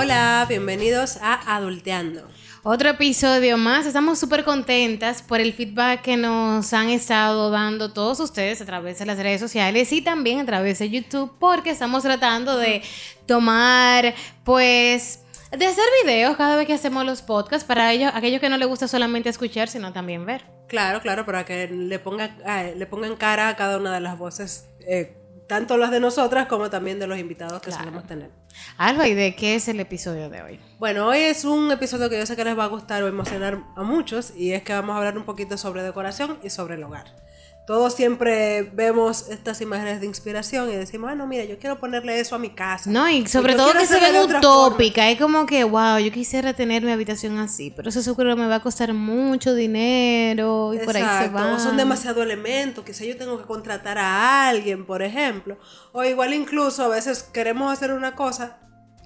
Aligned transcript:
Hola, 0.00 0.46
bienvenidos 0.48 1.18
a 1.20 1.56
Adulteando. 1.56 2.28
Otro 2.62 2.90
episodio 2.90 3.58
más. 3.58 3.84
Estamos 3.84 4.20
súper 4.20 4.44
contentas 4.44 5.22
por 5.22 5.40
el 5.40 5.52
feedback 5.52 6.02
que 6.02 6.16
nos 6.16 6.72
han 6.72 6.90
estado 6.90 7.50
dando 7.50 7.92
todos 7.92 8.20
ustedes 8.20 8.60
a 8.60 8.64
través 8.64 9.00
de 9.00 9.06
las 9.06 9.18
redes 9.18 9.40
sociales 9.40 9.92
y 9.92 10.00
también 10.00 10.38
a 10.38 10.46
través 10.46 10.78
de 10.78 10.88
YouTube 10.88 11.32
porque 11.40 11.70
estamos 11.70 12.04
tratando 12.04 12.56
de 12.56 12.80
tomar, 13.26 14.14
pues, 14.44 15.24
de 15.50 15.66
hacer 15.66 15.84
videos 16.04 16.36
cada 16.36 16.54
vez 16.54 16.68
que 16.68 16.74
hacemos 16.74 17.04
los 17.04 17.20
podcasts 17.20 17.66
para 17.66 17.92
ellos, 17.92 18.12
aquellos 18.14 18.40
que 18.40 18.48
no 18.48 18.56
les 18.56 18.68
gusta 18.68 18.86
solamente 18.86 19.28
escuchar, 19.28 19.66
sino 19.66 19.92
también 19.92 20.24
ver. 20.24 20.44
Claro, 20.68 21.00
claro, 21.00 21.26
para 21.26 21.44
que 21.44 21.66
le 21.66 21.98
pongan, 21.98 22.38
eh, 22.46 22.72
le 22.76 22.86
pongan 22.86 23.16
cara 23.16 23.48
a 23.48 23.56
cada 23.56 23.78
una 23.78 23.92
de 23.94 24.00
las 24.00 24.16
voces, 24.16 24.68
eh, 24.86 25.17
tanto 25.48 25.78
las 25.78 25.90
de 25.90 25.98
nosotras 25.98 26.46
como 26.46 26.70
también 26.70 26.98
de 27.00 27.06
los 27.06 27.18
invitados 27.18 27.60
que 27.62 27.72
solemos 27.72 28.06
tener. 28.06 28.30
Alba, 28.76 29.08
¿y 29.08 29.14
de 29.14 29.34
qué 29.34 29.54
es 29.54 29.66
el 29.68 29.80
episodio 29.80 30.28
de 30.28 30.42
hoy? 30.42 30.60
Bueno, 30.78 31.06
hoy 31.08 31.18
es 31.18 31.44
un 31.44 31.72
episodio 31.72 32.10
que 32.10 32.18
yo 32.18 32.26
sé 32.26 32.36
que 32.36 32.44
les 32.44 32.56
va 32.56 32.64
a 32.64 32.68
gustar 32.68 33.02
o 33.02 33.08
emocionar 33.08 33.58
a 33.74 33.82
muchos 33.82 34.32
y 34.36 34.52
es 34.52 34.62
que 34.62 34.74
vamos 34.74 34.94
a 34.94 34.98
hablar 34.98 35.16
un 35.16 35.24
poquito 35.24 35.56
sobre 35.56 35.82
decoración 35.82 36.38
y 36.42 36.50
sobre 36.50 36.74
el 36.74 36.84
hogar. 36.84 37.06
Todos 37.68 37.92
siempre 37.92 38.62
vemos 38.62 39.28
estas 39.28 39.60
imágenes 39.60 40.00
de 40.00 40.06
inspiración 40.06 40.70
y 40.70 40.76
decimos, 40.76 41.10
ah, 41.10 41.14
no, 41.14 41.26
mira, 41.26 41.44
yo 41.44 41.58
quiero 41.58 41.78
ponerle 41.78 42.18
eso 42.18 42.34
a 42.34 42.38
mi 42.38 42.48
casa. 42.48 42.90
No, 42.90 43.06
y 43.10 43.26
sobre 43.26 43.56
todo 43.56 43.74
que 43.74 43.84
se 43.84 44.00
ve 44.00 44.24
utópica. 44.24 45.10
Es 45.10 45.20
como 45.20 45.44
que, 45.44 45.64
wow, 45.64 45.98
yo 45.98 46.10
quisiera 46.10 46.54
tener 46.54 46.82
mi 46.82 46.92
habitación 46.92 47.36
así, 47.36 47.70
pero 47.70 47.90
eso 47.90 48.00
seguro 48.00 48.34
me 48.38 48.46
va 48.46 48.54
a 48.54 48.62
costar 48.62 48.94
mucho 48.94 49.54
dinero 49.54 50.72
y 50.72 50.78
por 50.78 50.96
ahí 50.96 51.26
se 51.26 51.28
va. 51.28 51.52
O 51.52 51.58
son 51.58 51.76
demasiados 51.76 52.24
elementos, 52.24 52.86
quizá 52.86 53.04
yo 53.04 53.18
tengo 53.18 53.36
que 53.36 53.44
contratar 53.44 53.98
a 53.98 54.48
alguien, 54.48 54.86
por 54.86 55.02
ejemplo. 55.02 55.58
O 55.92 56.02
igual 56.02 56.32
incluso 56.32 56.84
a 56.84 56.88
veces 56.88 57.22
queremos 57.22 57.70
hacer 57.70 57.92
una 57.92 58.14
cosa 58.14 58.60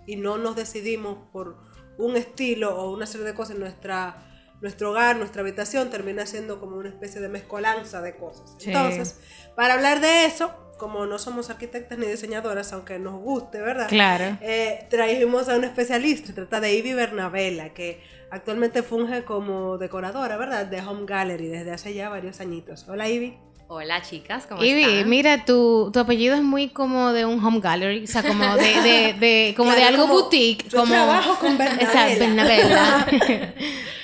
y 0.06 0.14
no 0.14 0.38
nos 0.38 0.54
decidimos 0.54 1.18
por 1.32 1.56
un 1.98 2.16
estilo 2.16 2.78
o 2.78 2.94
una 2.94 3.06
serie 3.06 3.26
de 3.26 3.34
cosas 3.34 3.56
en 3.56 3.60
nuestra 3.62 4.31
nuestro 4.62 4.90
hogar, 4.90 5.16
nuestra 5.16 5.42
habitación 5.42 5.90
termina 5.90 6.24
siendo 6.24 6.60
como 6.60 6.76
una 6.76 6.88
especie 6.88 7.20
de 7.20 7.28
mezcolanza 7.28 8.00
de 8.00 8.14
cosas. 8.14 8.56
Entonces, 8.64 9.18
para 9.56 9.74
hablar 9.74 10.00
de 10.00 10.24
eso, 10.24 10.52
como 10.78 11.04
no 11.04 11.18
somos 11.18 11.50
arquitectas 11.50 11.98
ni 11.98 12.06
diseñadoras, 12.06 12.72
aunque 12.72 12.98
nos 13.00 13.20
guste, 13.20 13.60
¿verdad? 13.60 13.88
Claro. 13.88 14.38
Eh, 14.40 14.86
trajimos 14.88 15.48
a 15.48 15.56
un 15.56 15.64
especialista, 15.64 16.32
trata 16.32 16.60
de 16.60 16.74
Ivy 16.76 16.94
Bernabella, 16.94 17.74
que 17.74 18.00
actualmente 18.30 18.84
funge 18.84 19.24
como 19.24 19.78
decoradora, 19.78 20.36
¿verdad? 20.36 20.66
De 20.66 20.80
Home 20.80 21.06
Gallery 21.06 21.48
desde 21.48 21.72
hace 21.72 21.92
ya 21.92 22.08
varios 22.08 22.40
añitos. 22.40 22.86
Hola 22.88 23.08
Ivy. 23.08 23.36
Hola 23.66 24.02
chicas, 24.02 24.46
¿cómo 24.46 24.62
Ivy, 24.62 25.04
mira, 25.06 25.46
tu, 25.46 25.90
tu 25.92 25.98
apellido 25.98 26.34
es 26.34 26.42
muy 26.42 26.68
como 26.68 27.12
de 27.12 27.24
un 27.24 27.42
home 27.42 27.60
gallery, 27.60 28.04
o 28.04 28.06
sea, 28.06 28.22
como 28.22 28.44
de, 28.56 28.82
de, 28.82 29.14
de 29.18 29.54
como 29.56 29.72
de 29.72 29.82
algo 29.82 30.06
boutique. 30.06 30.68
Yo 30.68 30.80
como, 30.80 30.92
trabajo 30.92 31.38
con 31.40 31.56
Bernabella. 31.58 32.18
Bernabella. 32.18 33.54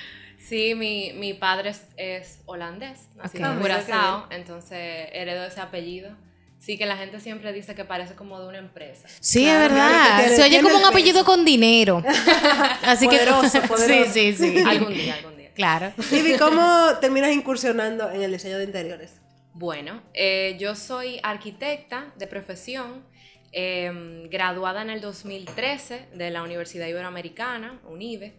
Sí, 0.48 0.74
mi, 0.74 1.12
mi 1.12 1.34
padre 1.34 1.74
es, 1.98 2.40
holandés, 2.46 3.08
nacido 3.16 3.52
en 3.52 3.58
Curazao, 3.58 4.28
entonces 4.30 5.08
heredó 5.12 5.44
ese 5.44 5.60
apellido. 5.60 6.16
Sí, 6.58 6.78
que 6.78 6.86
la 6.86 6.96
gente 6.96 7.20
siempre 7.20 7.52
dice 7.52 7.74
que 7.74 7.84
parece 7.84 8.14
como 8.14 8.40
de 8.40 8.48
una 8.48 8.58
empresa. 8.58 9.06
Sí, 9.20 9.46
es 9.46 9.58
verdad. 9.58 10.26
Se 10.28 10.42
oye 10.42 10.62
como 10.62 10.78
un 10.78 10.86
apellido 10.86 11.22
con 11.24 11.44
dinero. 11.44 12.02
Así 12.82 13.04
poderoso, 13.04 13.60
que. 13.62 13.68
Poderoso. 13.68 14.12
Sí, 14.12 14.32
sí, 14.32 14.54
sí. 14.54 14.58
Algún 14.66 14.94
día, 14.94 15.16
algún 15.16 15.36
día. 15.36 15.52
Claro. 15.54 15.92
Ivy, 16.10 16.38
¿cómo 16.38 16.94
terminas 16.98 17.30
incursionando 17.32 18.10
en 18.10 18.22
el 18.22 18.32
diseño 18.32 18.56
de 18.56 18.64
interiores? 18.64 19.20
Bueno, 19.52 20.02
eh, 20.14 20.56
yo 20.58 20.74
soy 20.74 21.20
arquitecta 21.22 22.12
de 22.16 22.26
profesión, 22.26 23.04
eh, 23.52 24.26
graduada 24.30 24.80
en 24.80 24.88
el 24.90 25.02
2013 25.02 26.06
de 26.14 26.30
la 26.30 26.42
Universidad 26.42 26.86
Iberoamericana, 26.86 27.80
UNIBE. 27.86 28.32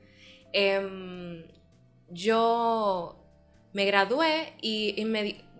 Eh, 0.53 1.45
yo 2.11 3.19
me 3.73 3.85
gradué 3.85 4.53
y, 4.61 5.05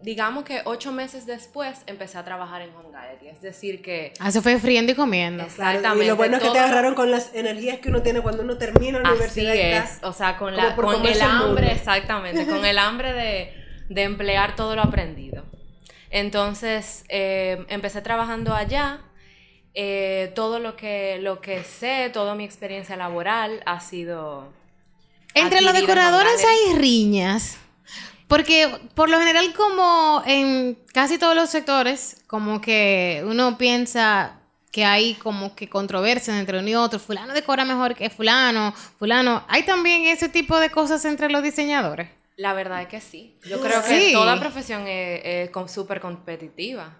digamos 0.01 0.43
que 0.43 0.61
ocho 0.65 0.91
meses 0.91 1.25
después 1.25 1.81
empecé 1.85 2.17
a 2.17 2.25
trabajar 2.25 2.61
en 2.61 2.73
Home 2.75 2.91
Gallery. 2.91 3.27
Es 3.27 3.41
decir 3.41 3.81
que... 3.81 4.13
Ah, 4.19 4.31
se 4.31 4.41
fue 4.41 4.57
friendo 4.59 4.91
y 4.91 4.95
comiendo. 4.95 5.43
Exactamente. 5.43 6.05
y 6.05 6.07
lo 6.07 6.15
bueno 6.15 6.38
es 6.38 6.43
que 6.43 6.49
te 6.49 6.59
agarraron 6.59 6.95
con 6.95 7.11
las 7.11 7.33
energías 7.35 7.79
que 7.79 7.89
uno 7.89 8.01
tiene 8.01 8.21
cuando 8.21 8.43
uno 8.43 8.57
termina 8.57 8.99
la 8.99 9.11
universidad. 9.11 9.51
Así 9.51 9.61
es. 9.61 10.03
O 10.03 10.13
sea, 10.13 10.38
con, 10.38 10.55
la, 10.55 10.75
con 10.75 11.05
el 11.05 11.21
hambre, 11.21 11.71
exactamente, 11.71 12.45
con 12.47 12.65
el 12.65 12.77
hambre 12.77 13.13
de, 13.13 13.53
de, 13.89 14.03
emplear 14.03 14.55
todo 14.55 14.75
lo 14.75 14.81
aprendido. 14.81 15.43
Entonces, 16.09 17.03
eh, 17.09 17.65
empecé 17.69 18.01
trabajando 18.01 18.53
allá. 18.53 19.01
Eh, 19.75 20.31
todo 20.33 20.59
lo 20.59 20.75
que, 20.75 21.19
lo 21.21 21.41
que 21.41 21.63
sé, 21.63 22.09
toda 22.11 22.33
mi 22.33 22.43
experiencia 22.43 22.97
laboral 22.97 23.61
ha 23.65 23.79
sido 23.79 24.51
entre 25.34 25.62
los 25.62 25.73
decoradores 25.73 26.44
hay 26.45 26.75
riñas. 26.78 27.57
Porque 28.28 28.69
por 28.94 29.09
lo 29.09 29.17
general, 29.17 29.53
como 29.53 30.22
en 30.25 30.78
casi 30.94 31.17
todos 31.17 31.35
los 31.35 31.50
sectores, 31.50 32.17
como 32.28 32.62
que 32.62 33.23
uno 33.25 33.57
piensa 33.57 34.39
que 34.72 34.85
hay 34.85 35.16
como 35.16 35.56
que 35.56 35.68
controversias 35.68 36.38
entre 36.38 36.59
uno 36.59 36.69
y 36.69 36.75
otro. 36.75 37.00
Fulano 37.00 37.34
decora 37.34 37.66
mejor 37.66 37.95
que 37.95 38.09
fulano, 38.09 38.73
fulano. 39.00 39.44
¿Hay 39.47 39.63
también 39.63 40.03
ese 40.03 40.29
tipo 40.29 40.59
de 40.59 40.69
cosas 40.69 41.03
entre 41.06 41.29
los 41.29 41.41
diseñadores? 41.41 42.09
La 42.35 42.53
verdad 42.53 42.84
es 42.84 42.88
que 42.88 43.01
sí. 43.01 43.38
Yo 43.45 43.59
creo 43.59 43.84
que 43.84 44.13
toda 44.13 44.39
profesión 44.39 44.85
es, 44.88 45.50
súper 45.68 46.00
competitiva. 46.00 46.97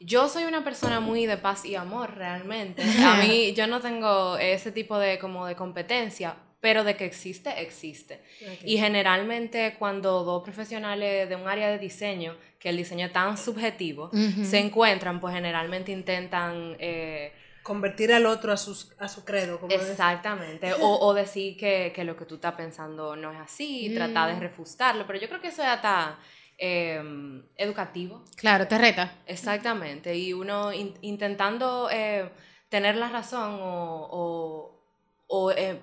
Yo 0.00 0.28
soy 0.28 0.44
una 0.44 0.64
persona 0.64 0.98
muy 0.98 1.26
de 1.26 1.36
paz 1.36 1.64
y 1.64 1.76
amor, 1.76 2.16
realmente. 2.16 2.82
A 3.04 3.16
mí, 3.16 3.52
yo 3.52 3.68
no 3.68 3.80
tengo 3.80 4.36
ese 4.38 4.72
tipo 4.72 4.98
de 4.98 5.18
como 5.20 5.46
de 5.46 5.54
competencia, 5.54 6.34
pero 6.62 6.84
de 6.84 6.94
que 6.94 7.04
existe, 7.04 7.60
existe. 7.60 8.22
Y 8.64 8.78
generalmente 8.78 9.74
cuando 9.80 10.22
dos 10.22 10.44
profesionales 10.44 11.28
de 11.28 11.34
un 11.34 11.48
área 11.48 11.68
de 11.68 11.78
diseño, 11.78 12.36
que 12.60 12.68
el 12.68 12.76
diseño 12.76 13.06
es 13.06 13.12
tan 13.12 13.36
subjetivo, 13.36 14.10
se 14.44 14.60
encuentran, 14.60 15.20
pues 15.20 15.34
generalmente 15.34 15.90
intentan... 15.90 16.76
Eh, 16.78 17.32
Convertir 17.64 18.12
al 18.12 18.26
otro 18.26 18.52
a, 18.52 18.56
sus, 18.56 18.92
a 18.98 19.08
su 19.08 19.24
credo. 19.24 19.60
exactamente. 19.68 20.72
O, 20.74 20.98
o, 20.98 21.14
decir 21.14 21.56
que, 21.56 21.92
que, 21.94 22.02
lo 22.02 22.16
que 22.16 22.26
tú 22.26 22.36
estás 22.36 22.54
pensando 22.54 23.14
no 23.14 23.32
es 23.32 23.38
así, 23.38 23.86
y 23.86 23.94
tratar 23.94 24.30
de 24.30 24.36
mm. 24.36 24.40
refustarlo. 24.40 25.06
Pero 25.06 25.20
yo 25.20 25.28
creo 25.28 25.40
que 25.40 25.48
eso 25.48 25.62
ya 25.62 25.74
está 25.74 26.18
em, 26.58 27.44
educativo. 27.56 28.24
Claro, 28.36 28.66
te 28.66 28.78
reta. 28.78 29.14
Exactamente. 29.26 30.16
Y 30.16 30.32
uno 30.32 30.72
intentando 30.72 31.88
eh, 31.92 32.30
tener 32.68 32.96
la 32.96 33.10
razón 33.10 33.58
o, 33.60 34.08
o, 34.10 34.84
o 35.28 35.52
eh, 35.52 35.78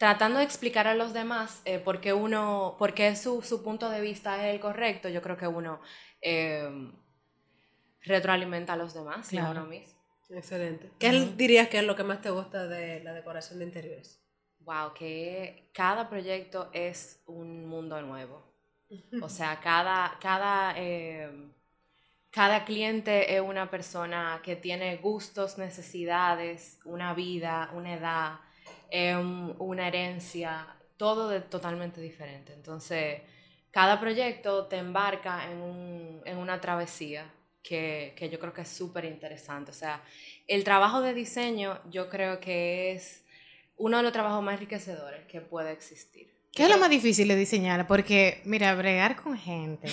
tratando 0.00 0.38
de 0.38 0.46
explicar 0.46 0.86
a 0.86 0.94
los 0.94 1.12
demás 1.12 1.60
eh, 1.66 1.78
por 1.78 2.00
qué 2.00 2.14
uno, 2.14 2.74
por 2.78 2.94
qué 2.94 3.14
su, 3.16 3.42
su, 3.42 3.62
punto 3.62 3.90
de 3.90 4.00
vista 4.00 4.48
es 4.48 4.54
el 4.54 4.58
correcto, 4.58 5.10
yo 5.10 5.20
creo 5.20 5.36
que 5.36 5.46
uno 5.46 5.82
eh, 6.22 6.90
retroalimenta 8.00 8.72
a 8.72 8.76
los 8.76 8.94
demás 8.94 9.28
claro. 9.28 9.66
mismo. 9.66 10.00
Excelente. 10.30 10.90
¿Qué 10.98 11.10
dirías 11.36 11.68
que 11.68 11.80
es 11.80 11.84
lo 11.84 11.96
que 11.96 12.04
más 12.04 12.22
te 12.22 12.30
gusta 12.30 12.66
de 12.66 13.04
la 13.04 13.12
decoración 13.12 13.58
de 13.58 13.66
interiores? 13.66 14.24
Wow, 14.60 14.94
que 14.94 15.70
cada 15.74 16.08
proyecto 16.08 16.70
es 16.72 17.22
un 17.26 17.66
mundo 17.66 18.00
nuevo. 18.00 18.42
O 19.20 19.28
sea, 19.28 19.60
cada, 19.60 20.16
cada, 20.18 20.72
eh, 20.78 21.30
cada 22.30 22.64
cliente 22.64 23.36
es 23.36 23.42
una 23.42 23.70
persona 23.70 24.40
que 24.42 24.56
tiene 24.56 24.96
gustos, 24.96 25.58
necesidades, 25.58 26.78
una 26.86 27.12
vida, 27.12 27.70
una 27.74 27.92
edad, 27.92 28.40
Em, 28.90 29.54
una 29.60 29.86
herencia, 29.86 30.66
todo 30.96 31.28
de, 31.28 31.40
totalmente 31.40 32.00
diferente. 32.00 32.52
Entonces, 32.52 33.20
cada 33.70 34.00
proyecto 34.00 34.66
te 34.66 34.78
embarca 34.78 35.48
en, 35.50 35.58
un, 35.58 36.22
en 36.24 36.36
una 36.38 36.60
travesía 36.60 37.30
que, 37.62 38.14
que, 38.16 38.28
yo 38.28 38.40
creo 38.40 38.52
que 38.52 38.62
es 38.62 38.68
súper 38.68 39.04
interesante. 39.04 39.70
O 39.70 39.74
sea, 39.74 40.02
el 40.48 40.64
trabajo 40.64 41.00
de 41.00 41.14
diseño 41.14 41.80
yo 41.90 42.08
creo 42.08 42.40
que 42.40 42.92
es 42.92 43.24
uno 43.76 43.98
de 43.98 44.02
los 44.02 44.12
trabajos 44.12 44.42
más 44.42 44.54
enriquecedores 44.54 45.24
que 45.26 45.40
puede 45.40 45.70
existir. 45.70 46.28
¿Qué 46.52 46.64
es 46.64 46.68
lo 46.68 46.78
más 46.78 46.90
difícil 46.90 47.28
de 47.28 47.36
diseñar? 47.36 47.86
Porque, 47.86 48.40
mira, 48.44 48.74
bregar 48.74 49.14
con 49.14 49.38
gente 49.38 49.88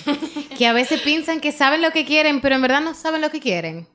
que 0.56 0.66
a 0.66 0.72
veces 0.72 1.00
piensan 1.04 1.40
que 1.40 1.52
saben 1.52 1.82
lo 1.82 1.92
que 1.92 2.04
quieren, 2.04 2.40
pero 2.40 2.56
en 2.56 2.62
verdad 2.62 2.80
no 2.80 2.94
saben 2.94 3.20
lo 3.20 3.30
que 3.30 3.38
quieren. 3.38 3.86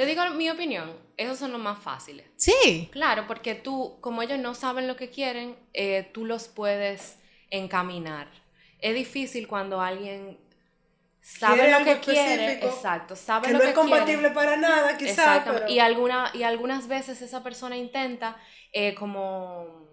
Te 0.00 0.06
digo 0.06 0.22
mi 0.30 0.48
opinión, 0.48 0.96
esos 1.18 1.38
son 1.38 1.52
los 1.52 1.60
más 1.60 1.78
fáciles. 1.78 2.24
Sí. 2.36 2.88
Claro, 2.90 3.26
porque 3.26 3.54
tú, 3.54 3.98
como 4.00 4.22
ellos 4.22 4.38
no 4.38 4.54
saben 4.54 4.88
lo 4.88 4.96
que 4.96 5.10
quieren, 5.10 5.58
eh, 5.74 6.08
tú 6.14 6.24
los 6.24 6.48
puedes 6.48 7.18
encaminar. 7.50 8.26
Es 8.78 8.94
difícil 8.94 9.46
cuando 9.46 9.82
alguien 9.82 10.38
sabe 11.20 11.70
lo 11.70 11.84
que 11.84 12.00
quiere, 12.00 12.64
exacto, 12.64 13.14
sabe 13.14 13.48
que 13.48 13.52
lo 13.52 13.58
no 13.58 13.64
es 13.66 13.74
compatible 13.74 14.30
para 14.30 14.56
nada, 14.56 14.96
quizás. 14.96 15.46
Y, 15.68 15.80
alguna, 15.80 16.30
y 16.32 16.44
algunas 16.44 16.88
veces 16.88 17.20
esa 17.20 17.42
persona 17.42 17.76
intenta 17.76 18.38
eh, 18.72 18.94
como, 18.94 19.86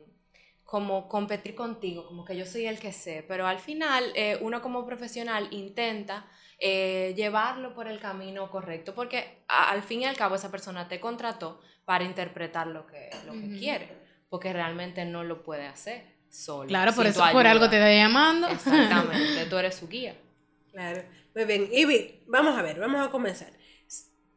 como 0.63 1.09
competir 1.09 1.53
contigo, 1.53 2.07
como 2.07 2.23
que 2.23 2.37
yo 2.37 2.45
soy 2.45 2.65
el 2.65 2.79
que 2.79 2.93
sé, 2.93 3.25
pero 3.27 3.45
al 3.45 3.59
final 3.59 4.05
eh, 4.15 4.37
uno 4.39 4.61
como 4.61 4.85
profesional 4.85 5.49
intenta 5.51 6.25
eh, 6.59 7.13
llevarlo 7.15 7.73
por 7.73 7.87
el 7.87 7.99
camino 7.99 8.49
correcto, 8.49 8.95
porque 8.95 9.43
al 9.47 9.83
fin 9.83 10.01
y 10.01 10.05
al 10.05 10.17
cabo 10.17 10.35
esa 10.35 10.49
persona 10.49 10.87
te 10.87 10.99
contrató 10.99 11.61
para 11.85 12.03
interpretar 12.03 12.67
lo 12.67 12.87
que, 12.87 13.09
lo 13.25 13.33
que 13.33 13.59
quiere. 13.59 13.89
porque 14.29 14.51
realmente 14.51 15.05
no 15.05 15.23
lo 15.23 15.43
puede 15.43 15.67
hacer 15.67 16.17
solo. 16.29 16.67
Claro, 16.67 16.93
por 16.93 17.05
eso 17.05 17.23
por 17.31 17.47
algo 17.47 17.69
te 17.69 17.77
está 17.77 17.93
llamando. 17.93 18.47
Exactamente, 18.47 19.45
tú 19.49 19.57
eres 19.57 19.75
su 19.75 19.87
guía. 19.87 20.15
Claro. 20.71 21.03
Muy 21.33 21.45
bien. 21.45 21.69
Ivy, 21.71 22.23
vamos 22.27 22.57
a 22.57 22.61
ver, 22.61 22.79
vamos 22.79 23.07
a 23.07 23.11
comenzar. 23.11 23.53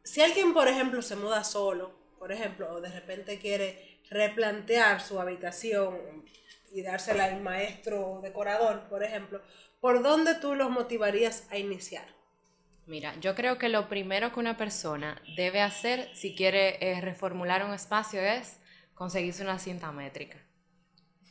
Si 0.03 0.21
alguien, 0.21 0.53
por 0.53 0.67
ejemplo, 0.67 1.01
se 1.01 1.15
muda 1.15 1.43
solo, 1.43 1.91
por 2.19 2.31
ejemplo, 2.31 2.71
o 2.71 2.81
de 2.81 2.89
repente 2.89 3.39
quiere 3.39 3.99
replantear 4.09 5.01
su 5.01 5.19
habitación 5.19 6.23
y 6.71 6.81
dársela 6.81 7.25
al 7.25 7.41
maestro 7.41 8.19
decorador, 8.21 8.87
por 8.89 9.03
ejemplo, 9.03 9.41
¿por 9.79 10.01
dónde 10.01 10.35
tú 10.35 10.55
los 10.55 10.69
motivarías 10.69 11.47
a 11.51 11.57
iniciar? 11.57 12.05
Mira, 12.85 13.13
yo 13.19 13.35
creo 13.35 13.57
que 13.57 13.69
lo 13.69 13.87
primero 13.87 14.33
que 14.33 14.39
una 14.39 14.57
persona 14.57 15.21
debe 15.35 15.61
hacer 15.61 16.09
si 16.13 16.35
quiere 16.35 16.77
eh, 16.81 16.99
reformular 17.01 17.63
un 17.63 17.73
espacio 17.73 18.19
es 18.21 18.59
conseguirse 18.93 19.43
una 19.43 19.59
cinta 19.59 19.91
métrica. 19.91 20.37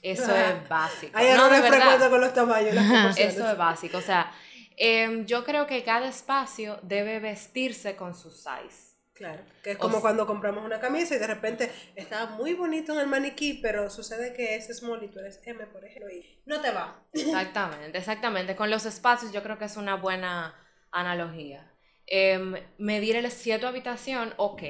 Eso 0.03 0.35
es 0.35 0.69
básico. 0.69 1.17
Hay 1.17 1.37
No, 1.37 1.49
de 1.49 1.61
verdad. 1.61 2.11
con 2.11 2.21
los 2.21 2.33
tamaños, 2.33 2.75
las. 2.75 3.19
Eso 3.19 3.51
es 3.51 3.57
básico. 3.57 3.99
O 3.99 4.03
sea, 4.03 4.33
em, 4.77 5.27
yo 5.27 5.45
creo 5.45 5.67
que 5.67 5.83
cada 5.85 6.09
espacio 6.09 6.79
debe 6.83 7.21
vestirse 7.21 7.97
con 7.97 8.15
su 8.15 8.31
size. 8.31 8.90
Claro, 9.21 9.43
que 9.63 9.73
es 9.73 9.77
como 9.77 10.01
cuando 10.01 10.27
compramos 10.27 10.65
una 10.65 10.81
camisa 10.81 11.15
y 11.15 11.19
de 11.19 11.27
repente 11.27 11.71
está 11.95 12.25
muy 12.25 12.55
bonito 12.55 12.95
en 12.95 13.01
el 13.01 13.07
maniquí, 13.07 13.61
pero 13.61 13.91
sucede 13.91 14.33
que 14.33 14.55
es 14.55 14.75
small 14.75 15.05
y 15.05 15.09
tú 15.09 15.19
eres 15.19 15.43
M, 15.45 15.67
por 15.67 15.85
ejemplo, 15.85 16.11
y 16.11 16.41
no 16.47 16.63
te 16.63 16.71
va. 16.71 17.05
Exactamente, 17.13 17.99
exactamente. 17.99 18.57
Con 18.57 18.71
los 18.71 18.87
espacios 18.87 19.31
yo 19.31 19.43
creo 19.43 19.59
que 19.59 19.67
es 19.67 19.77
una 19.77 19.97
buena 19.97 20.55
analogía. 20.91 21.71
Em, 22.07 22.55
medir 22.79 23.15
el 23.15 23.31
si 23.31 23.51
es 23.51 23.61
tu 23.61 23.67
habitación, 23.67 24.33
ok. 24.39 24.63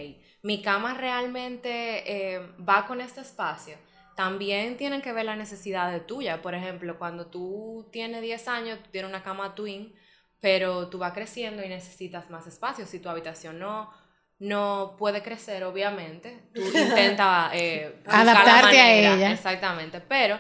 Mi 0.42 0.62
cama 0.62 0.94
realmente 0.94 2.34
em, 2.34 2.52
va 2.68 2.88
con 2.88 3.00
este 3.00 3.20
espacio. 3.20 3.76
También 4.16 4.76
tienen 4.76 5.00
que 5.00 5.12
ver 5.12 5.26
la 5.26 5.36
necesidad 5.36 5.92
de 5.92 6.00
tuya. 6.00 6.42
Por 6.42 6.56
ejemplo, 6.56 6.98
cuando 6.98 7.28
tú 7.28 7.88
tienes 7.92 8.20
10 8.20 8.48
años, 8.48 8.82
tú 8.82 8.90
tienes 8.90 9.08
una 9.08 9.22
cama 9.22 9.54
twin, 9.54 9.94
pero 10.40 10.88
tú 10.88 10.98
vas 10.98 11.12
creciendo 11.12 11.62
y 11.62 11.68
necesitas 11.68 12.30
más 12.30 12.48
espacio. 12.48 12.84
Si 12.84 12.98
tu 12.98 13.08
habitación 13.08 13.60
no, 13.60 13.92
no 14.40 14.96
puede 14.98 15.22
crecer, 15.22 15.62
obviamente, 15.64 16.40
tú 16.52 16.62
intenta 16.74 17.50
eh, 17.54 18.00
la 18.06 18.20
Adaptarte 18.20 18.80
a 18.80 18.92
ella. 18.92 19.32
Exactamente, 19.32 20.00
pero 20.00 20.38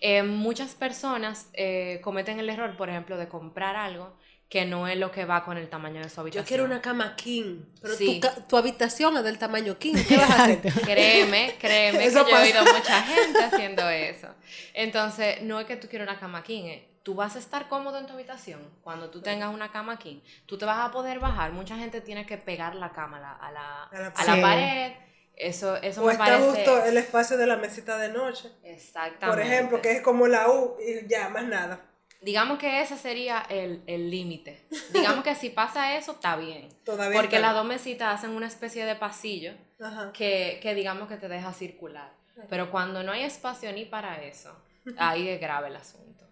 eh, 0.00 0.22
muchas 0.22 0.74
personas 0.74 1.48
eh, 1.54 2.00
cometen 2.02 2.38
el 2.38 2.50
error, 2.50 2.76
por 2.76 2.90
ejemplo, 2.90 3.16
de 3.16 3.28
comprar 3.28 3.76
algo 3.76 4.14
que 4.48 4.64
no 4.64 4.86
es 4.86 4.96
lo 4.96 5.10
que 5.10 5.24
va 5.24 5.44
con 5.44 5.56
el 5.58 5.68
tamaño 5.68 6.00
de 6.00 6.08
su 6.08 6.20
habitación. 6.20 6.44
Yo 6.44 6.48
quiero 6.48 6.64
una 6.64 6.80
cama 6.80 7.16
king, 7.16 7.62
pero 7.82 7.94
Sí. 7.94 8.20
tu, 8.48 8.56
habitación 8.56 9.16
es 9.16 9.24
del 9.24 9.38
tamaño 9.38 9.76
king, 9.78 9.94
¿qué 10.06 10.16
vas 10.16 10.30
a 10.30 10.44
hacer? 10.44 10.60
Créeme, 10.84 11.54
créeme 11.58 12.04
Eso 12.04 12.24
que 12.24 12.30
yo 12.30 12.38
he 12.38 12.42
oído 12.42 12.62
mucha 12.64 13.02
gente 13.02 13.42
haciendo 13.42 13.88
eso. 13.88 14.28
Entonces, 14.72 15.42
no 15.42 15.58
es 15.58 15.66
que 15.66 15.76
tú 15.76 15.88
quieras 15.88 16.08
una 16.08 16.20
cama 16.20 16.44
king, 16.44 16.64
eh, 16.64 16.88
tú 17.06 17.14
vas 17.14 17.36
a 17.36 17.38
estar 17.38 17.68
cómodo 17.68 17.98
en 17.98 18.06
tu 18.06 18.14
habitación. 18.14 18.60
Cuando 18.82 19.10
tú 19.10 19.22
tengas 19.22 19.54
una 19.54 19.70
cama 19.70 19.96
king, 19.96 20.18
tú 20.44 20.58
te 20.58 20.64
vas 20.64 20.84
a 20.84 20.90
poder 20.90 21.20
bajar. 21.20 21.52
Mucha 21.52 21.76
gente 21.76 22.00
tiene 22.00 22.26
que 22.26 22.36
pegar 22.36 22.74
la 22.74 22.90
cama 22.90 23.18
a 23.18 23.20
la, 23.20 23.32
a 23.34 23.52
la, 23.52 24.10
A 24.10 24.24
la 24.24 24.42
pared. 24.42 24.92
Eso, 25.36 25.76
eso 25.76 26.02
O 26.02 26.06
me 26.06 26.14
está 26.14 26.24
parece... 26.24 26.44
justo 26.44 26.84
el 26.84 26.96
espacio 26.96 27.36
de 27.36 27.46
la 27.46 27.58
mesita 27.58 27.96
de 27.98 28.08
noche, 28.08 28.50
Exactamente. 28.64 29.24
por 29.24 29.40
ejemplo, 29.40 29.80
que 29.80 29.92
es 29.92 30.02
como 30.02 30.26
la 30.26 30.50
U 30.50 30.78
y 30.80 31.06
ya, 31.06 31.28
más 31.28 31.44
nada. 31.44 31.80
Digamos 32.22 32.58
que 32.58 32.80
ese 32.80 32.96
sería 32.96 33.46
el 33.50 33.84
el 33.86 34.10
límite. 34.10 34.66
Digamos 34.92 35.22
que 35.22 35.36
si 35.36 35.50
pasa 35.50 35.96
eso, 35.96 36.10
está 36.10 36.34
bien. 36.34 36.70
Todavía 36.84 37.20
Porque 37.20 37.38
las 37.38 37.54
dos 37.54 37.66
mesitas 37.66 38.16
hacen 38.16 38.30
una 38.30 38.48
especie 38.48 38.84
de 38.84 38.96
pasillo 38.96 39.52
Ajá. 39.80 40.10
que, 40.12 40.58
que 40.60 40.74
digamos 40.74 41.06
que 41.08 41.18
te 41.18 41.28
deja 41.28 41.52
circular. 41.52 42.10
Pero 42.48 42.72
cuando 42.72 43.04
no 43.04 43.12
hay 43.12 43.22
espacio 43.22 43.72
ni 43.72 43.84
para 43.84 44.24
eso, 44.24 44.50
ahí 44.98 45.28
es 45.28 45.40
grave 45.40 45.68
el 45.68 45.76
asunto. 45.76 46.26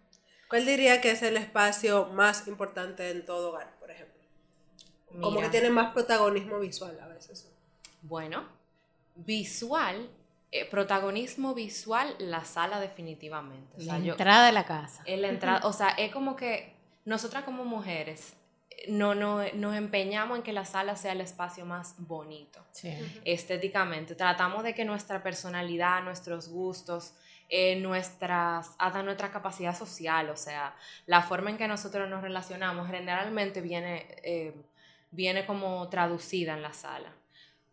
¿Cuál 0.49 0.67
diría 0.67 1.01
que 1.01 1.11
es 1.11 1.23
el 1.23 1.37
espacio 1.37 2.07
más 2.07 2.47
importante 2.49 3.11
en 3.11 3.25
todo 3.25 3.51
hogar, 3.51 3.75
por 3.81 3.91
ejemplo? 3.91 4.15
Como 5.09 5.31
que 5.37 5.37
Mira, 5.37 5.51
tiene 5.51 5.71
más 5.71 5.93
protagonismo 5.93 6.59
visual 6.59 6.99
a 7.01 7.07
veces. 7.09 7.49
Bueno, 8.03 8.45
visual, 9.15 10.09
eh, 10.53 10.65
protagonismo 10.71 11.55
visual, 11.55 12.15
la 12.19 12.45
sala 12.45 12.81
definitivamente. 12.81 13.77
O 13.77 13.81
sea, 13.81 13.99
La 13.99 14.05
yo- 14.05 14.13
entrada 14.13 14.47
de 14.47 14.53
la 14.53 14.65
casa. 14.65 15.03
en 15.07 15.23
la 15.23 15.29
entrada, 15.29 15.61
o 15.67 15.73
sea, 15.73 15.89
es 15.91 16.13
como 16.13 16.37
que 16.37 16.75
nosotras 17.05 17.45
como 17.45 17.65
mujeres 17.65 18.35
eh, 18.71 18.87
no, 18.89 19.15
no, 19.15 19.41
nos 19.55 19.77
empeñamos 19.77 20.37
en 20.39 20.43
que 20.43 20.53
la 20.53 20.65
sala 20.65 20.97
sea 20.97 21.13
el 21.13 21.21
espacio 21.21 21.65
más 21.65 21.95
bonito. 21.99 22.61
Sí. 22.73 22.93
estéticamente. 23.25 24.15
Tratamos 24.17 24.65
de 24.65 24.75
que 24.75 24.85
nuestra 24.85 25.23
personalidad, 25.23 26.03
nuestros 26.03 26.49
gustos, 26.49 27.15
eh, 27.49 27.77
nuestras, 27.77 28.71
hasta 28.79 29.03
nuestra 29.03 29.31
capacidad 29.31 29.77
social, 29.77 30.31
o 30.31 30.37
sea, 30.37 30.75
la 31.07 31.23
forma 31.23 31.51
en 31.51 31.57
que 31.59 31.69
nosotros 31.69 32.09
nos 32.09 32.23
relacionamos 32.23 32.87
generalmente 32.89 33.61
viene, 33.61 34.07
eh, 34.23 34.55
viene 35.11 35.47
como 35.47 35.89
traducida 35.89 36.55
en 36.55 36.63
la 36.63 36.73
sala. 36.73 37.13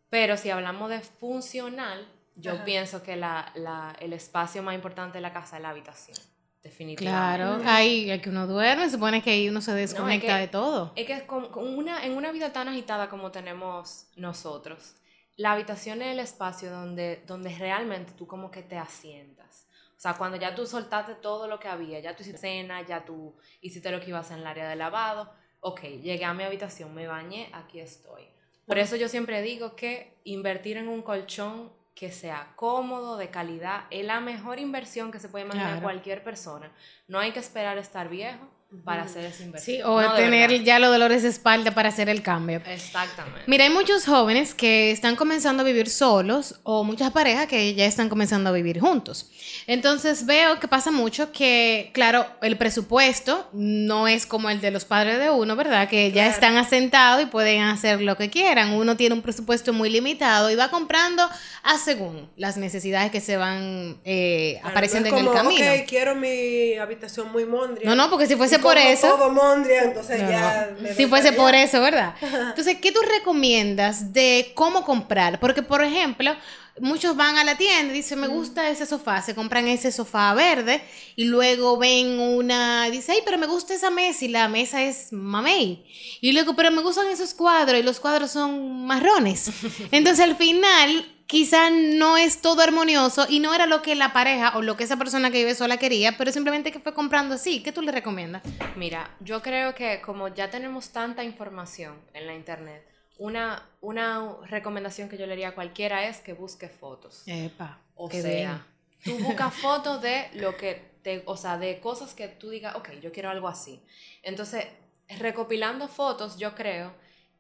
Pero 0.10 0.36
si 0.38 0.50
hablamos 0.50 0.90
de 0.90 1.00
funcional, 1.02 2.06
yo 2.36 2.54
Ajá. 2.54 2.66
pienso 2.66 3.02
que 3.04 3.16
la, 3.16 3.52
la- 3.56 3.96
el 4.00 4.14
espacio 4.14 4.62
más 4.64 4.76
importante 4.76 5.18
de 5.18 5.22
la 5.22 5.32
casa 5.34 5.56
es 5.58 5.62
la 5.62 5.70
habitación, 5.70 6.18
definitivamente. 6.64 7.38
Claro, 7.38 7.62
ahí 7.70 8.10
es 8.12 8.22
que 8.22 8.30
uno 8.30 8.48
duerme, 8.48 8.90
supone 8.90 9.22
que 9.24 9.32
ahí 9.32 9.50
uno 9.50 9.62
se 9.62 9.74
desconecta 9.74 10.36
que- 10.36 10.42
de 10.42 10.48
todo. 10.48 10.92
Es 10.96 11.06
que 11.08 11.26
con, 11.26 11.50
con 11.50 11.68
una, 11.78 12.06
en 12.06 12.16
una 12.18 12.32
vida 12.32 12.52
tan 12.52 12.68
agitada 12.68 13.10
como 13.10 13.32
tenemos 13.32 14.08
nosotros, 14.16 14.96
la 15.38 15.54
habitación 15.54 16.02
es 16.02 16.10
el 16.12 16.20
espacio 16.20 16.70
donde, 16.72 17.24
donde 17.26 17.56
realmente 17.58 18.14
tú 18.14 18.28
como 18.28 18.52
que 18.52 18.64
te 18.64 18.78
asientas. 18.78 19.68
O 19.98 20.00
sea, 20.02 20.16
cuando 20.16 20.38
ya 20.38 20.56
tú 20.56 20.66
soltaste 20.66 21.16
todo 21.16 21.48
lo 21.48 21.60
que 21.60 21.68
había, 21.68 22.00
ya 22.00 22.16
tú 22.16 22.24
hiciste 22.24 22.40
cena, 22.40 22.82
ya 22.82 23.06
tú 23.06 23.36
hiciste 23.62 23.92
lo 23.92 24.00
que 24.00 24.10
ibas 24.10 24.32
en 24.32 24.40
el 24.40 24.48
área 24.48 24.68
de 24.68 24.76
lavado, 24.76 25.32
ok, 25.60 25.82
llegué 25.82 26.26
a 26.26 26.34
mi 26.34 26.44
habitación, 26.44 26.94
me 26.94 27.06
bañé, 27.08 27.50
aquí 27.54 27.80
estoy. 27.80 28.28
Por 28.66 28.78
eso 28.80 28.96
yo 28.96 29.08
siempre 29.10 29.42
digo 29.42 29.76
que 29.76 30.18
invertir 30.24 30.78
en 30.78 30.88
un 30.88 31.02
colchón 31.02 31.72
que 31.94 32.12
sea 32.12 32.54
cómodo, 32.56 33.18
de 33.18 33.30
calidad, 33.30 33.86
es 33.92 34.06
la 34.06 34.20
mejor 34.22 34.60
inversión 34.60 35.12
que 35.12 35.20
se 35.20 35.30
puede 35.30 35.46
imaginar 35.46 35.72
Claro. 35.74 35.84
cualquier 35.84 36.24
persona. 36.24 36.72
No 37.08 37.20
hay 37.20 37.32
que 37.32 37.40
esperar 37.40 37.78
estar 37.78 38.10
viejo 38.10 38.48
para 38.86 39.04
hacer 39.04 39.26
esa 39.26 39.44
inversión. 39.44 39.76
Sí, 39.78 39.82
o 39.84 40.02
No, 40.02 40.14
tener 40.16 40.64
ya 40.64 40.80
los 40.80 40.92
dolores 40.92 41.24
de 41.24 41.30
espalda 41.30 41.72
para 41.76 41.90
hacer 41.90 42.08
el 42.10 42.22
cambio. 42.22 42.62
Exactamente. 42.66 43.42
Mira, 43.46 43.66
hay 43.66 43.70
muchos 43.70 44.06
jóvenes 44.06 44.54
que 44.56 44.92
están 44.92 45.16
comenzando 45.18 45.62
a 45.62 45.66
vivir 45.66 45.90
solos 45.90 46.60
o 46.64 46.84
muchas 46.86 47.12
parejas 47.12 47.48
que 47.48 47.74
ya 47.76 47.86
están 47.86 48.08
comenzando 48.10 48.50
a 48.50 48.54
vivir 48.54 48.80
juntos. 48.80 49.30
Entonces 49.68 50.26
veo 50.26 50.60
que 50.60 50.68
pasa 50.70 50.90
mucho 50.90 51.32
que, 51.34 51.92
claro, 51.94 52.26
el 52.42 52.58
presupuesto 52.58 53.50
no 53.54 54.08
es 54.08 54.26
como 54.26 54.50
el 54.50 54.62
de 54.62 54.72
los 54.72 54.86
padres 54.86 55.20
de 55.20 55.30
uno, 55.30 55.56
¿verdad? 55.56 55.90
Que 55.90 56.08
ya 56.12 56.24
Claro. 56.24 56.32
están 56.32 56.58
asentados 56.58 57.22
y 57.24 57.26
pueden 57.26 57.62
hacer 57.64 58.02
lo 58.02 58.16
que 58.16 58.30
quieran. 58.30 58.72
Uno 58.74 58.96
tiene 58.96 59.16
un 59.16 59.22
presupuesto 59.22 59.74
muy 59.74 59.90
limitado 59.90 60.50
y 60.50 60.56
va 60.56 60.70
comprando 60.70 61.28
a 61.64 61.78
según 61.78 62.30
las 62.38 62.56
necesidades 62.58 63.12
que 63.12 63.20
se 63.22 63.36
van 63.38 64.00
eh, 64.06 64.56
Claro, 64.62 64.70
apareciendo 64.70 65.10
no 65.10 65.16
es 65.18 65.22
en 65.22 65.28
el 65.28 65.34
como, 65.34 65.44
camino. 65.50 65.72
Ok, 65.74 65.88
quiero 65.90 66.16
mi 66.16 66.76
habitación 66.78 67.32
muy 67.32 67.46
mondria. 67.46 67.88
No, 67.90 67.96
no, 67.96 68.10
porque 68.10 68.28
si 68.28 68.36
fuese 68.36 68.61
por 68.62 68.78
eso... 68.78 69.08
todo 69.10 69.30
mondria, 69.32 69.84
entonces 69.84 70.22
No, 70.22 70.30
ya... 70.30 70.76
Si 70.96 71.06
fuese 71.08 71.34
por 71.34 71.54
eso, 71.56 71.82
¿verdad? 71.82 72.16
Entonces, 72.22 72.78
¿qué 72.82 72.92
tú 72.92 73.00
recomiendas 73.02 74.14
de 74.14 74.52
cómo 74.56 74.84
comprar? 74.84 75.40
Porque, 75.40 75.62
por 75.62 75.84
ejemplo, 75.84 76.36
muchos 76.80 77.16
van 77.16 77.38
a 77.38 77.44
la 77.44 77.58
tienda 77.58 77.94
y 77.94 77.98
dicen, 77.98 78.20
me 78.20 78.28
gusta 78.28 78.70
ese 78.70 78.86
sofá, 78.86 79.22
se 79.22 79.36
compran 79.36 79.68
ese 79.68 79.92
sofá 79.92 80.34
verde 80.34 80.82
y 81.16 81.26
luego 81.26 81.78
ven 81.78 82.20
una, 82.20 82.90
dice, 82.90 83.14
ay, 83.14 83.20
pero 83.26 83.38
me 83.38 83.48
gusta 83.48 83.74
esa 83.74 83.90
mesa 83.90 84.26
y 84.26 84.30
la 84.30 84.48
mesa 84.48 84.84
es 84.84 85.12
mamey. 85.12 85.86
Y 86.22 86.32
luego, 86.32 86.56
pero 86.56 86.72
me 86.72 86.82
gustan 86.82 87.08
esos 87.08 87.34
cuadros 87.34 87.80
y 87.80 87.84
los 87.84 88.00
cuadros 88.00 88.32
son 88.32 88.86
marrones. 88.86 89.50
Entonces, 89.92 90.24
al 90.24 90.36
final, 90.36 91.21
quizá 91.32 91.70
no 91.70 92.18
es 92.18 92.42
todo 92.42 92.62
armonioso 92.62 93.26
y 93.30 93.40
no 93.40 93.54
era 93.54 93.66
lo 93.66 93.82
que 93.82 93.96
la 93.96 94.12
pareja 94.12 94.58
o 94.58 94.62
lo 94.62 94.76
que 94.76 94.84
esa 94.84 94.98
persona 94.98 95.32
que 95.32 95.38
vive 95.38 95.56
sola 95.56 95.78
quería, 95.78 96.18
pero 96.18 96.30
simplemente 96.30 96.74
que 96.74 96.82
fue 96.82 96.94
comprando 96.94 97.36
así. 97.36 97.64
¿Qué 97.64 97.72
tú 97.72 97.82
le 97.82 97.94
recomiendas? 97.94 98.44
Mira, 98.76 99.16
yo 99.22 99.42
creo 99.42 99.74
que 99.74 100.02
como 100.02 100.28
ya 100.28 100.52
tenemos 100.52 100.90
tanta 100.90 101.24
información 101.24 102.02
en 102.14 102.28
la 102.28 102.36
internet, 102.36 102.86
una, 103.18 103.66
una 103.80 104.36
recomendación 104.46 105.08
que 105.08 105.18
yo 105.18 105.26
le 105.26 105.32
haría 105.32 105.48
a 105.50 105.56
cualquiera 105.56 106.06
es 106.06 106.20
que 106.20 106.34
busque 106.34 106.68
fotos. 106.68 107.24
Epa, 107.26 107.80
O 107.96 108.12
sea, 108.12 108.68
tú 109.02 109.18
buscas 109.20 109.54
fotos 109.62 110.02
de 110.02 110.28
lo 110.34 110.58
que 110.58 110.92
te, 111.02 111.24
o 111.28 111.38
sea, 111.38 111.58
de 111.58 111.80
cosas 111.80 112.14
que 112.14 112.28
tú 112.28 112.50
digas, 112.50 112.76
ok, 112.76 112.90
yo 113.02 113.14
quiero 113.14 113.30
algo 113.30 113.48
así. 113.48 113.82
Entonces, 114.22 114.66
recopilando 115.08 115.88
fotos, 115.88 116.38
yo 116.38 116.56
creo 116.56 116.94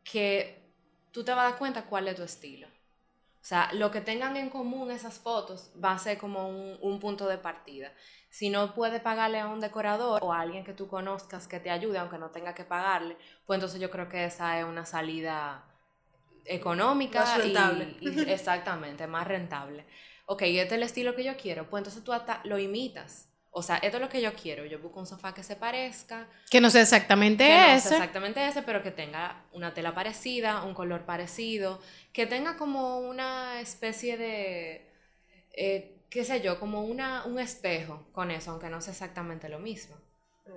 que 0.06 0.62
tú 1.12 1.26
te 1.26 1.32
vas 1.32 1.42
a 1.42 1.50
dar 1.50 1.58
cuenta 1.60 1.84
cuál 1.84 2.08
es 2.08 2.16
tu 2.16 2.24
estilo. 2.24 2.70
O 3.42 3.44
sea, 3.44 3.72
lo 3.74 3.90
que 3.92 4.02
tengan 4.02 4.38
en 4.38 4.50
común 4.52 4.92
esas 4.92 5.20
fotos 5.20 5.72
va 5.84 5.94
a 5.94 5.98
ser 6.00 6.18
como 6.20 6.48
un, 6.48 6.78
un 6.82 7.00
punto 7.00 7.28
de 7.28 7.38
partida. 7.40 7.92
Si 8.30 8.50
no 8.50 8.74
puedes 8.76 9.02
pagarle 9.02 9.40
a 9.40 9.48
un 9.48 9.60
decorador 9.60 10.20
o 10.24 10.32
a 10.32 10.42
alguien 10.42 10.64
que 10.64 10.74
tú 10.74 10.88
conozcas 10.88 11.48
que 11.48 11.60
te 11.60 11.72
ayude, 11.72 11.98
aunque 11.98 12.20
no 12.20 12.30
tenga 12.30 12.54
que 12.54 12.64
pagarle, 12.66 13.18
pues 13.46 13.58
entonces 13.58 13.82
yo 13.82 13.90
creo 13.90 14.08
que 14.10 14.26
esa 14.26 14.60
es 14.60 14.66
una 14.66 14.86
salida 14.86 15.66
económica 16.46 17.22
Más 17.22 17.38
y- 17.40 17.42
rentable. 17.42 17.98
y, 18.00 18.30
exactamente, 18.30 19.08
más 19.08 19.28
rentable. 19.28 19.86
ok, 20.28 20.44
este 20.44 20.62
es 20.68 20.72
el 20.74 20.84
estilo 20.84 21.16
que 21.16 21.24
yo 21.24 21.36
quiero, 21.38 21.70
pues 21.70 21.82
entonces 21.82 22.04
tú 22.04 22.14
hasta 22.14 22.42
lo 22.46 22.58
imitas. 22.60 23.28
O 23.54 23.62
sea, 23.62 23.78
esto 23.78 23.98
es 23.98 24.02
lo 24.02 24.10
que 24.10 24.22
yo 24.22 24.34
quiero. 24.34 24.66
Yo 24.66 24.80
busco 24.80 25.00
un 25.00 25.06
sofá 25.06 25.34
que 25.34 25.44
se 25.44 25.56
parezca. 25.58 26.28
Que 26.50 26.62
no 26.62 26.70
sea 26.70 26.82
exactamente 26.82 27.44
que 27.44 27.50
no 27.50 27.56
sea 27.58 27.76
ese. 27.76 27.90
exactamente 27.96 28.48
ese, 28.48 28.62
pero 28.64 28.82
que 28.82 28.92
tenga 28.92 29.44
una 29.52 29.74
tela 29.74 29.94
parecida, 29.94 30.64
un 30.64 30.74
color 30.74 31.02
parecido, 31.06 31.82
que 32.14 32.26
tenga 32.26 32.56
como 32.56 33.00
una 33.00 33.60
especie 33.60 34.18
de, 34.18 34.90
eh, 35.54 35.98
qué 36.10 36.24
sé 36.24 36.42
yo, 36.42 36.60
como 36.60 36.84
una, 36.84 37.26
un 37.26 37.40
espejo 37.40 38.08
con 38.14 38.32
eso, 38.32 38.52
aunque 38.52 38.70
no 38.70 38.80
sea 38.82 38.94
exactamente 38.94 39.50
lo 39.50 39.60
mismo. 39.60 39.96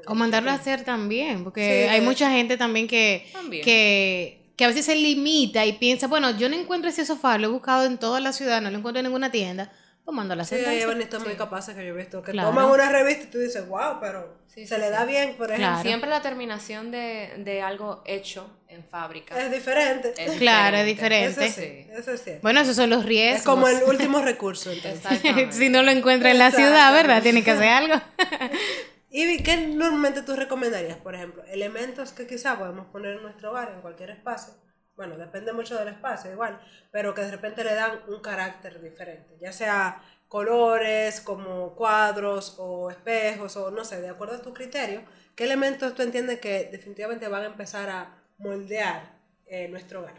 O 0.06 0.14
mandarlo 0.14 0.50
a 0.50 0.54
hacer 0.54 0.84
también, 0.84 1.44
porque 1.44 1.86
Sí, 1.88 1.88
hay 1.94 2.00
mucha 2.00 2.30
gente 2.30 2.56
también 2.56 2.86
que, 2.88 3.28
También. 3.32 3.64
que, 3.64 4.52
que 4.56 4.64
a 4.64 4.68
veces 4.68 4.84
se 4.86 4.96
limita 4.96 5.64
y 5.66 5.74
piensa, 5.74 6.06
bueno, 6.06 6.30
yo 6.36 6.48
no 6.48 6.56
encuentro 6.56 6.88
ese 6.90 7.04
sofá, 7.04 7.38
lo 7.38 7.48
he 7.48 7.50
buscado 7.50 7.84
en 7.86 7.98
toda 7.98 8.20
la 8.20 8.32
ciudad, 8.32 8.60
no 8.60 8.70
lo 8.70 8.78
encuentro 8.78 9.00
en 9.00 9.06
ninguna 9.06 9.30
tienda, 9.30 9.72
pues 10.04 10.14
mándalo 10.14 10.42
a 10.42 10.44
Sí, 10.44 10.54
hay 10.56 10.60
entonces. 10.60 10.84
urbanistas 10.86 11.24
muy 11.24 11.34
capaces 11.34 11.74
que 11.74 11.86
yo 11.86 11.94
he 11.94 11.96
visto 11.96 12.22
que 12.22 12.32
Claro. 12.32 12.48
toman 12.50 12.66
una 12.66 12.90
revista 12.90 13.24
y 13.24 13.26
tú 13.28 13.38
dices, 13.38 13.66
wow, 13.68 13.98
pero 14.00 14.42
Sí, 14.46 14.66
se 14.66 14.74
sí, 14.76 14.80
le 14.80 14.90
da 14.90 15.00
sí. 15.02 15.08
bien, 15.08 15.34
por 15.36 15.46
ejemplo. 15.50 15.66
Claro. 15.68 15.82
Siempre 15.82 16.10
la 16.10 16.20
terminación 16.22 16.90
de, 16.90 17.32
de 17.38 17.62
algo 17.62 18.02
hecho 18.06 18.48
en 18.68 18.84
fábrica. 18.84 19.36
Es 19.40 19.50
diferente. 19.50 20.12
es 20.16 20.32
Claro, 20.38 20.76
es 20.76 20.86
diferente. 20.86 21.44
Eso 21.46 21.60
sí, 21.60 21.86
eso 21.90 22.16
sí. 22.22 22.32
Bueno, 22.42 22.60
esos 22.60 22.76
son 22.76 22.90
los 22.90 23.04
riesgos. 23.04 23.38
es 23.40 23.44
como 23.46 23.66
el 23.68 23.82
último 23.86 24.20
recurso, 24.20 24.70
entonces. 24.70 25.20
Si 25.54 25.68
no 25.70 25.82
lo 25.82 25.90
encuentra 25.90 26.30
en 26.30 26.38
la 26.38 26.50
ciudad, 26.50 26.92
¿verdad? 26.92 27.22
Tiene 27.22 27.42
que 27.42 27.50
hacer 27.52 27.68
algo. 27.68 27.94
¿Y 29.10 29.42
qué 29.44 29.56
normalmente 29.68 30.22
tú 30.22 30.34
recomendarías, 30.34 30.96
por 30.98 31.14
ejemplo? 31.14 31.44
Elementos 31.44 32.12
que 32.12 32.26
quizá 32.26 32.58
podemos 32.58 32.86
poner 32.86 33.14
en 33.16 33.22
nuestro 33.22 33.50
hogar, 33.52 33.72
en 33.74 33.80
cualquier 33.80 34.10
espacio. 34.10 34.54
Bueno, 34.96 35.16
depende 35.16 35.52
mucho 35.52 35.76
del 35.76 35.88
espacio, 35.88 36.30
igual, 36.30 36.60
pero 36.90 37.14
que 37.14 37.22
de 37.22 37.30
repente 37.32 37.64
le 37.64 37.74
dan 37.74 38.00
un 38.08 38.20
carácter 38.20 38.80
diferente, 38.80 39.36
ya 39.40 39.52
sea 39.52 40.02
colores, 40.28 41.20
como 41.20 41.74
cuadros 41.74 42.56
o 42.58 42.90
espejos, 42.90 43.56
o 43.56 43.70
no 43.70 43.84
sé, 43.84 44.00
de 44.00 44.08
acuerdo 44.08 44.36
a 44.36 44.42
tu 44.42 44.54
criterio, 44.54 45.02
¿qué 45.34 45.44
elementos 45.44 45.94
tú 45.94 46.02
entiendes 46.02 46.40
que 46.40 46.68
definitivamente 46.70 47.28
van 47.28 47.42
a 47.42 47.46
empezar 47.46 47.88
a 47.88 48.22
moldear 48.38 49.18
eh, 49.46 49.68
nuestro 49.68 50.00
hogar? 50.00 50.14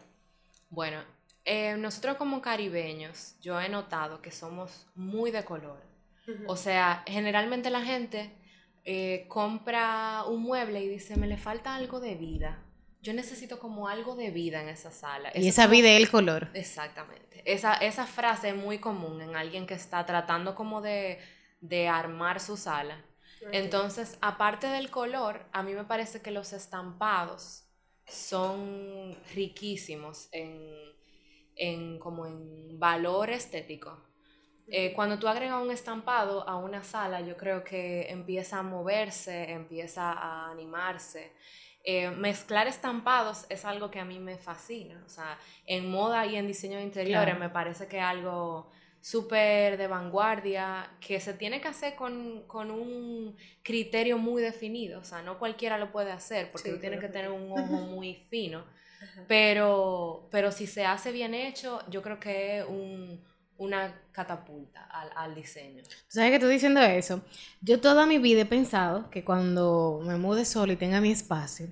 Bueno, 0.69 1.03
eh, 1.45 1.75
nosotros 1.77 2.17
como 2.17 2.41
caribeños, 2.41 3.35
yo 3.41 3.59
he 3.61 3.69
notado 3.69 4.21
que 4.21 4.31
somos 4.31 4.87
muy 4.95 5.31
de 5.31 5.45
color. 5.45 5.81
O 6.47 6.55
sea, 6.55 7.03
generalmente 7.05 7.69
la 7.69 7.81
gente 7.81 8.31
eh, 8.83 9.25
compra 9.27 10.23
un 10.23 10.41
mueble 10.41 10.83
y 10.83 10.87
dice, 10.87 11.17
me 11.17 11.27
le 11.27 11.37
falta 11.37 11.75
algo 11.75 11.99
de 11.99 12.15
vida. 12.15 12.64
Yo 13.05 13.13
necesito 13.13 13.59
como 13.59 13.87
algo 13.87 14.15
de 14.15 14.31
vida 14.31 14.63
en 14.63 14.67
esa 14.67 14.89
sala. 14.89 15.31
Y 15.35 15.47
esa 15.47 15.67
vida 15.67 15.89
es 15.91 15.97
el 16.01 16.09
color. 16.09 16.49
Exactamente. 16.55 17.43
Esa, 17.45 17.75
esa 17.75 18.07
frase 18.07 18.49
es 18.49 18.55
muy 18.55 18.79
común 18.79 19.21
en 19.21 19.35
alguien 19.35 19.67
que 19.67 19.75
está 19.75 20.03
tratando 20.07 20.55
como 20.55 20.81
de, 20.81 21.19
de 21.61 21.87
armar 21.87 22.39
su 22.39 22.57
sala. 22.57 23.05
Entonces, 23.51 24.17
aparte 24.21 24.65
del 24.65 24.89
color, 24.89 25.45
a 25.51 25.61
mí 25.61 25.75
me 25.75 25.83
parece 25.83 26.23
que 26.23 26.31
los 26.31 26.51
estampados 26.51 27.65
son 28.07 29.15
riquísimos 29.35 30.27
en, 30.31 30.73
en 31.55 31.99
como 31.99 32.25
en 32.25 32.79
valor 32.79 33.29
estético. 33.29 34.01
Eh, 34.67 34.93
cuando 34.93 35.19
tú 35.19 35.27
agregas 35.27 35.61
un 35.61 35.69
estampado 35.69 36.49
a 36.49 36.55
una 36.57 36.83
sala, 36.83 37.21
yo 37.21 37.37
creo 37.37 37.63
que 37.63 38.09
empieza 38.09 38.57
a 38.57 38.63
moverse, 38.63 39.51
empieza 39.51 40.11
a 40.11 40.49
animarse. 40.49 41.33
Eh, 41.87 42.09
mezclar 42.09 42.67
estampados 42.67 43.45
es 43.49 43.63
algo 43.63 43.91
que 43.91 43.99
a 43.99 44.05
mí 44.05 44.19
me 44.19 44.37
fascina. 44.37 45.01
O 45.05 45.09
sea, 45.09 45.37
en 45.67 45.89
moda 45.89 46.25
y 46.25 46.35
en 46.35 46.47
diseño 46.47 46.77
de 46.77 46.83
interiores 46.83 47.35
Claro. 47.35 47.39
me 47.39 47.49
parece 47.49 47.87
que 47.87 47.97
es 47.97 48.03
algo 48.03 48.71
súper 49.01 49.77
de 49.77 49.85
vanguardia, 49.87 50.89
que 50.99 51.19
se 51.19 51.35
tiene 51.35 51.61
que 51.61 51.67
hacer 51.67 51.95
con, 51.95 52.47
con 52.47 52.71
un 52.71 53.37
criterio 53.61 54.17
muy 54.17 54.41
definido. 54.41 54.99
O 54.99 55.03
sea, 55.03 55.21
no 55.21 55.37
cualquiera 55.37 55.77
lo 55.77 55.91
puede 55.91 56.11
hacer 56.11 56.51
porque 56.51 56.69
Sí, 56.69 56.75
tú 56.75 56.81
tienes 56.81 56.99
que 56.99 57.07
tener 57.09 57.29
un 57.29 57.51
ojo 57.51 57.61
muy 57.95 58.15
fino. 58.31 58.63
Pero, 59.27 60.27
pero 60.31 60.51
si 60.51 60.67
se 60.67 60.85
hace 60.85 61.11
bien 61.11 61.33
hecho, 61.33 61.81
yo 61.89 62.01
creo 62.01 62.19
que 62.19 62.59
es 62.59 62.65
un- 62.67 63.23
una 63.57 63.93
catapulta 64.11 64.83
al, 64.85 65.09
al 65.15 65.35
diseño. 65.35 65.83
¿Sabes 66.07 66.29
que 66.29 66.35
estoy 66.35 66.53
diciendo 66.53 66.81
eso? 66.81 67.21
Yo 67.61 67.79
toda 67.79 68.05
mi 68.05 68.17
vida 68.17 68.41
he 68.41 68.45
pensado 68.45 69.09
que 69.09 69.23
cuando 69.23 70.01
me 70.03 70.17
mude 70.17 70.45
solo 70.45 70.73
y 70.73 70.77
tenga 70.77 71.01
mi 71.01 71.11
espacio, 71.11 71.67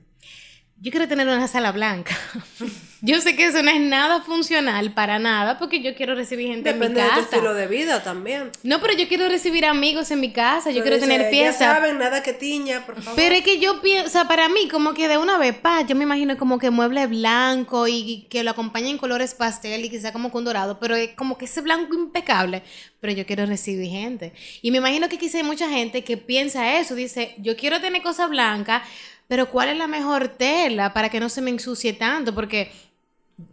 yo 0.77 0.91
quiero 0.91 1.07
tener 1.07 1.27
una 1.27 1.47
sala 1.47 1.71
blanca. 1.71 2.15
yo 3.05 3.19
sé 3.19 3.36
que 3.36 3.48
eso 3.48 3.62
no 3.62 3.69
es 3.69 3.81
nada 3.81 4.22
funcional 4.22 4.93
para 4.93 5.19
nada 5.19 5.60
porque 5.60 5.81
yo 5.81 5.93
quiero 5.93 6.15
recibir 6.15 6.48
gente 6.48 6.72
Depende 6.72 6.86
en 6.88 6.93
de 6.95 7.01
mi 7.03 7.10
tu 7.10 7.15
casa. 7.15 7.36
estilo 7.36 7.53
de 7.53 7.67
vida 7.67 8.01
también. 8.01 8.50
No, 8.63 8.79
pero 8.79 8.93
yo 8.93 9.10
quiero 9.10 9.27
recibir 9.27 9.65
amigos 9.65 10.10
en 10.12 10.22
mi 10.22 10.31
casa, 10.31 10.72
yo 10.72 10.81
quiero 10.83 10.98
tener 11.00 11.22
Ya 11.24 11.29
fiesta. 11.29 11.75
saben, 11.75 11.98
nada 12.00 12.24
que 12.24 12.31
tiña, 12.31 12.86
por 12.86 12.95
favor. 13.01 13.15
Pero 13.17 13.36
es 13.36 13.43
que 13.43 13.60
yo 13.60 13.81
pienso, 13.81 14.07
o 14.07 14.10
sea, 14.10 14.25
para 14.29 14.48
mí, 14.48 14.69
como 14.69 14.93
que 14.93 15.10
de 15.10 15.17
una 15.17 15.38
vez, 15.38 15.53
pa, 15.53 15.81
yo 15.81 15.98
me 15.98 16.05
imagino 16.05 16.38
como 16.38 16.57
que 16.60 16.69
mueble 16.69 17.05
blanco 17.07 17.89
y 17.89 18.25
que 18.29 18.41
lo 18.41 18.51
acompañen 18.51 18.98
colores 18.98 19.33
pastel 19.33 19.83
y 19.83 19.89
quizá 19.89 20.13
como 20.13 20.31
con 20.31 20.45
dorado, 20.45 20.79
pero 20.79 20.95
es 20.95 21.10
como 21.10 21.38
que 21.38 21.43
ese 21.43 21.60
blanco 21.60 21.93
impecable. 21.95 22.63
Pero 23.01 23.12
yo 23.12 23.25
quiero 23.25 23.45
recibir 23.45 23.89
gente. 23.91 24.31
Y 24.62 24.72
me 24.72 24.77
imagino 24.77 25.10
que 25.10 25.17
quizá 25.17 25.39
hay 25.39 25.43
mucha 25.43 25.67
gente 25.69 26.05
que 26.05 26.15
piensa 26.15 26.79
eso, 26.79 26.95
dice, 26.95 27.36
yo 27.38 27.57
quiero 27.57 27.81
tener 27.81 28.01
cosas 28.01 28.29
blancas, 28.29 28.81
pero 29.27 29.50
¿cuál 29.50 29.67
es 29.69 29.77
la 29.77 29.88
mejor 29.88 30.29
tela 30.29 30.93
para 30.93 31.10
que 31.10 31.19
no 31.19 31.27
se 31.27 31.41
me 31.41 31.50
ensucie 31.50 31.91
tanto? 31.93 32.33
Porque 32.33 32.72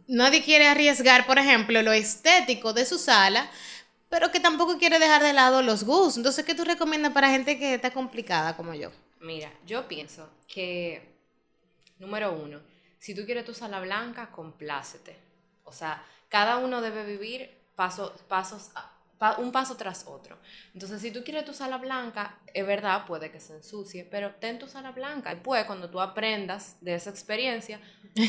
nadie 0.09 0.43
quiere 0.43 0.67
arriesgar, 0.69 1.27
por 1.27 1.39
ejemplo, 1.39 1.81
lo 1.83 1.93
estético 1.93 2.73
de 2.73 2.85
su 2.85 2.99
sala, 2.99 3.51
pero 4.09 4.31
que 4.31 4.41
tampoco 4.41 4.79
quiere 4.79 4.99
dejar 4.99 5.23
de 5.23 5.33
lado 5.33 5.63
los 5.63 5.85
gustos. 5.85 6.17
Entonces, 6.17 6.45
¿qué 6.45 6.55
tú 6.55 6.65
recomiendas 6.65 7.13
para 7.13 7.31
gente 7.31 7.59
que 7.59 7.75
está 7.75 7.91
complicada 7.93 8.57
como 8.57 8.75
yo? 8.75 8.91
Mira, 9.21 9.53
yo 9.67 9.87
pienso 9.87 10.29
que, 10.49 11.15
número 11.99 12.33
uno, 12.33 12.61
si 12.99 13.15
tú 13.15 13.25
quieres 13.25 13.45
tu 13.45 13.55
sala 13.55 13.81
blanca, 13.81 14.31
complácete. 14.31 15.17
O 15.65 15.73
sea, 15.73 16.05
cada 16.29 16.57
uno 16.57 16.81
debe 16.81 17.05
vivir 17.05 17.51
paso, 17.77 18.15
pasos, 18.29 18.71
a- 18.75 18.91
pa- 19.21 19.37
un 19.39 19.53
paso 19.53 19.77
tras 19.77 20.07
otro. 20.09 20.39
Entonces, 20.73 21.01
si 21.03 21.11
tú 21.11 21.23
quieres 21.23 21.45
tu 21.45 21.53
sala 21.53 21.77
blanca, 21.77 22.39
es 22.55 22.67
verdad, 22.67 23.05
puede 23.07 23.31
que 23.31 23.39
se 23.39 23.53
ensucie, 23.55 24.05
pero 24.11 24.35
ten 24.37 24.59
tu 24.59 24.67
sala 24.67 24.93
blanca. 24.93 25.31
Y 25.35 25.37
pues, 25.37 25.65
cuando 25.67 25.91
tú 25.91 26.01
aprendas 26.01 26.79
de 26.81 26.95
esa 26.95 27.11
experiencia, 27.11 27.79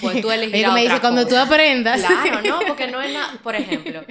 pues 0.02 0.22
tú 0.22 0.30
elegirás 0.32 0.74
me 0.74 0.82
otra 0.82 0.96
dice, 0.96 1.02
cuando 1.02 1.26
tú 1.26 1.36
aprendas. 1.38 2.02
Claro, 2.04 2.42
no, 2.42 2.60
porque 2.68 2.88
no 2.88 3.02
es 3.02 3.14
nada. 3.14 3.40
Por 3.42 3.56
ejemplo, 3.56 4.04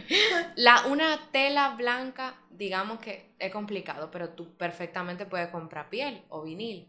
la, 0.56 0.86
una 0.86 1.20
tela 1.30 1.74
blanca, 1.76 2.34
digamos 2.50 2.98
que 2.98 3.34
es 3.38 3.52
complicado, 3.52 4.10
pero 4.10 4.30
tú 4.30 4.56
perfectamente 4.56 5.26
puedes 5.26 5.48
comprar 5.48 5.90
piel 5.90 6.22
o 6.30 6.42
vinil. 6.42 6.88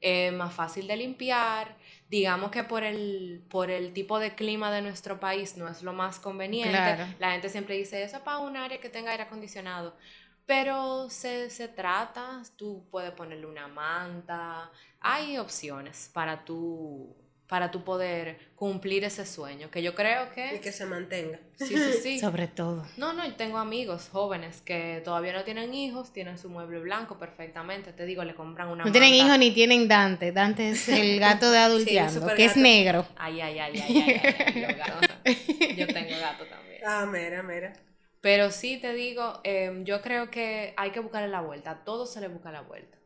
Es 0.00 0.32
más 0.32 0.54
fácil 0.54 0.86
de 0.86 0.96
limpiar. 0.96 1.76
Digamos 2.12 2.50
que 2.50 2.62
por 2.62 2.84
el, 2.84 3.42
por 3.48 3.70
el 3.70 3.94
tipo 3.94 4.18
de 4.18 4.34
clima 4.34 4.70
de 4.70 4.82
nuestro 4.82 5.18
país 5.18 5.56
no 5.56 5.66
es 5.66 5.82
lo 5.82 5.94
más 5.94 6.20
conveniente. 6.20 6.70
Claro. 6.70 7.06
La 7.18 7.32
gente 7.32 7.48
siempre 7.48 7.74
dice 7.74 8.02
eso 8.02 8.18
es 8.18 8.22
para 8.22 8.36
un 8.36 8.54
área 8.54 8.78
que 8.78 8.90
tenga 8.90 9.12
aire 9.12 9.22
acondicionado. 9.22 9.96
Pero 10.44 11.08
se, 11.08 11.48
se 11.48 11.68
trata, 11.68 12.42
tú 12.56 12.86
puedes 12.90 13.12
ponerle 13.12 13.46
una 13.46 13.66
manta. 13.66 14.70
Hay 15.00 15.38
opciones 15.38 16.10
para 16.12 16.44
tú, 16.44 17.16
para 17.52 17.70
tú 17.70 17.84
poder 17.84 18.38
cumplir 18.56 19.04
ese 19.04 19.26
sueño. 19.26 19.70
Que 19.70 19.82
yo 19.82 19.94
creo 19.94 20.24
Y 20.32 20.34
que. 20.34 20.60
que 20.60 20.72
se 20.72 20.86
mantenga. 20.86 21.38
Sí, 21.56 21.66
sí, 21.66 21.92
sí. 22.02 22.18
Sobre 22.18 22.46
todo. 22.46 22.82
No, 22.96 23.12
no, 23.12 23.26
y 23.26 23.32
tengo 23.32 23.58
amigos 23.58 24.08
jóvenes 24.10 24.62
que 24.62 25.02
todavía 25.04 25.34
no 25.34 25.44
tienen 25.44 25.74
hijos, 25.74 26.14
tienen 26.14 26.38
su 26.38 26.48
mueble 26.48 26.78
blanco 26.78 27.18
perfectamente. 27.18 27.92
Te 27.92 28.06
digo, 28.06 28.24
le 28.24 28.34
compran 28.34 28.68
una 28.68 28.86
No 28.86 28.90
tienen 28.90 29.12
hijos 29.12 29.38
ni 29.38 29.50
tienen 29.50 29.86
Dante. 29.86 30.32
Dante 30.32 30.70
es 30.70 30.88
el 30.88 31.20
gato 31.26 31.50
de 31.50 31.58
adulteando, 31.58 32.26
que 32.34 32.46
es 32.46 32.52
gato. 32.52 32.60
negro. 32.62 33.06
Ay, 33.16 33.42
ay, 33.42 33.58
ay, 33.58 33.72
ay, 33.86 34.20
ay, 34.24 34.62
ay, 34.64 34.74
gatos. 34.74 35.10
Yo 35.76 35.86
tengo 35.88 36.18
gato 36.18 36.46
también. 36.46 36.80
Ah, 36.86 37.04
mira, 37.04 37.42
mira. 37.42 37.74
Pero 38.22 38.50
sí 38.50 38.78
te 38.78 38.94
digo, 38.94 39.40
em, 39.44 39.84
yo 39.84 40.00
creo 40.00 40.30
que 40.30 40.72
hay 40.78 40.90
que 40.90 41.00
buscarle 41.00 41.28
la 41.28 41.42
vuelta. 41.42 41.72
A 41.72 41.84
todo 41.84 42.06
se 42.06 42.18
le 42.22 42.28
busca 42.28 42.50
la 42.50 42.62
vuelta. 42.62 42.96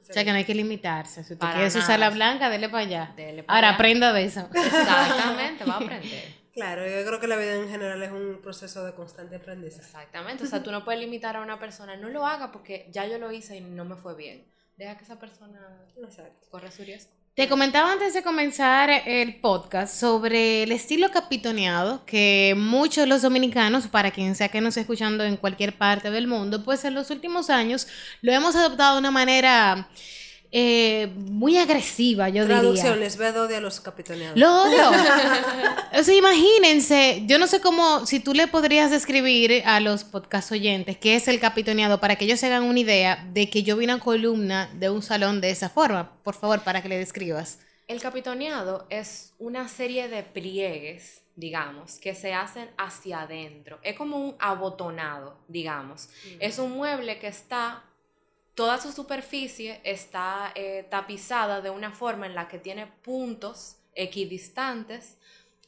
O 0.00 0.12
sea 0.12 0.24
que 0.24 0.30
no 0.30 0.36
hay 0.36 0.44
que 0.44 0.54
limitarse. 0.54 1.24
Si 1.24 1.32
usted 1.34 1.46
quiere 1.46 1.68
nada. 1.68 1.82
sala 1.82 2.10
blanca, 2.10 2.48
dele 2.50 2.68
para 2.68 2.84
allá. 2.84 3.12
Dele 3.16 3.44
Ahora 3.48 3.68
allá. 3.68 3.74
aprenda 3.76 4.12
de 4.12 4.24
eso. 4.24 4.48
Exactamente, 4.54 5.64
va 5.64 5.74
a 5.74 5.76
aprender. 5.78 6.24
Claro, 6.56 6.86
yo 6.86 7.04
creo 7.06 7.20
que 7.20 7.26
la 7.26 7.36
vida 7.36 7.54
en 7.54 7.68
general 7.68 8.02
es 8.02 8.10
un 8.10 8.40
proceso 8.40 8.82
de 8.86 8.94
constante 8.94 9.36
aprendizaje. 9.36 9.82
Exactamente. 9.84 10.44
O 10.44 10.46
sea, 10.46 10.62
tú 10.62 10.72
no 10.72 10.86
puedes 10.86 10.98
limitar 11.02 11.36
a 11.36 11.42
una 11.42 11.58
persona. 11.60 11.96
No 11.96 12.08
lo 12.08 12.24
haga 12.24 12.50
porque 12.50 12.88
ya 12.90 13.04
yo 13.06 13.18
lo 13.18 13.30
hice 13.30 13.56
y 13.56 13.60
no 13.60 13.84
me 13.84 13.94
fue 13.94 14.14
bien. 14.16 14.50
Deja 14.78 14.96
que 14.96 15.04
esa 15.04 15.18
persona 15.20 15.84
Exacto. 16.02 16.48
corra 16.50 16.70
su 16.70 16.82
riesgo. 16.82 17.12
Te 17.36 17.50
comentaba 17.50 17.92
antes 17.92 18.14
de 18.14 18.22
comenzar 18.22 18.88
el 18.88 19.34
podcast 19.42 19.94
sobre 19.94 20.62
el 20.62 20.72
estilo 20.72 21.10
capitoneado 21.10 22.02
que 22.06 22.54
muchos 22.56 23.04
de 23.04 23.08
los 23.08 23.20
dominicanos, 23.20 23.88
para 23.88 24.10
quien 24.10 24.34
sea 24.34 24.48
que 24.48 24.62
nos 24.62 24.68
esté 24.68 24.80
escuchando 24.80 25.22
en 25.22 25.36
cualquier 25.36 25.76
parte 25.76 26.10
del 26.10 26.28
mundo, 26.28 26.64
pues 26.64 26.82
en 26.86 26.94
los 26.94 27.10
últimos 27.10 27.50
años 27.50 27.88
lo 28.22 28.32
hemos 28.32 28.56
adoptado 28.56 28.94
de 28.94 29.00
una 29.00 29.10
manera 29.10 29.86
eh, 30.58 31.12
muy 31.14 31.58
agresiva, 31.58 32.30
yo 32.30 32.46
Traducción, 32.46 32.94
diría. 32.94 33.04
les 33.04 33.18
ve 33.18 33.28
odio 33.28 33.58
a 33.58 33.60
los 33.60 33.78
capitaneados. 33.78 34.38
Lo 34.38 34.62
odio. 34.62 34.88
o 36.00 36.02
sea, 36.02 36.14
imagínense, 36.14 37.24
yo 37.26 37.38
no 37.38 37.46
sé 37.46 37.60
cómo, 37.60 38.06
si 38.06 38.20
tú 38.20 38.32
le 38.32 38.48
podrías 38.48 38.90
describir 38.90 39.62
a 39.66 39.80
los 39.80 40.04
podcast 40.04 40.50
oyentes 40.52 40.96
qué 40.96 41.14
es 41.14 41.28
el 41.28 41.40
capitoneado 41.40 42.00
para 42.00 42.16
que 42.16 42.24
ellos 42.24 42.40
se 42.40 42.46
hagan 42.46 42.62
una 42.62 42.80
idea 42.80 43.28
de 43.34 43.50
que 43.50 43.64
yo 43.64 43.76
vi 43.76 43.84
una 43.84 44.00
columna 44.00 44.70
de 44.72 44.88
un 44.88 45.02
salón 45.02 45.42
de 45.42 45.50
esa 45.50 45.68
forma. 45.68 46.16
Por 46.22 46.34
favor, 46.34 46.60
para 46.62 46.80
que 46.80 46.88
le 46.88 46.96
describas. 46.96 47.58
El 47.86 48.00
capitoneado 48.00 48.86
es 48.88 49.34
una 49.38 49.68
serie 49.68 50.08
de 50.08 50.22
pliegues, 50.22 51.20
digamos, 51.34 51.98
que 51.98 52.14
se 52.14 52.32
hacen 52.32 52.70
hacia 52.78 53.20
adentro. 53.20 53.78
Es 53.82 53.94
como 53.94 54.16
un 54.16 54.36
abotonado, 54.38 55.38
digamos. 55.48 56.08
Es 56.40 56.58
un 56.58 56.72
mueble 56.72 57.18
que 57.18 57.26
está, 57.26 57.84
toda 58.56 58.80
su 58.80 58.90
superficie 58.90 59.80
está 59.84 60.50
eh, 60.54 60.86
tapizada 60.90 61.60
de 61.60 61.70
una 61.70 61.92
forma 61.92 62.26
en 62.26 62.34
la 62.34 62.48
que 62.48 62.58
tiene 62.58 62.86
puntos 62.86 63.76
equidistantes. 63.94 65.18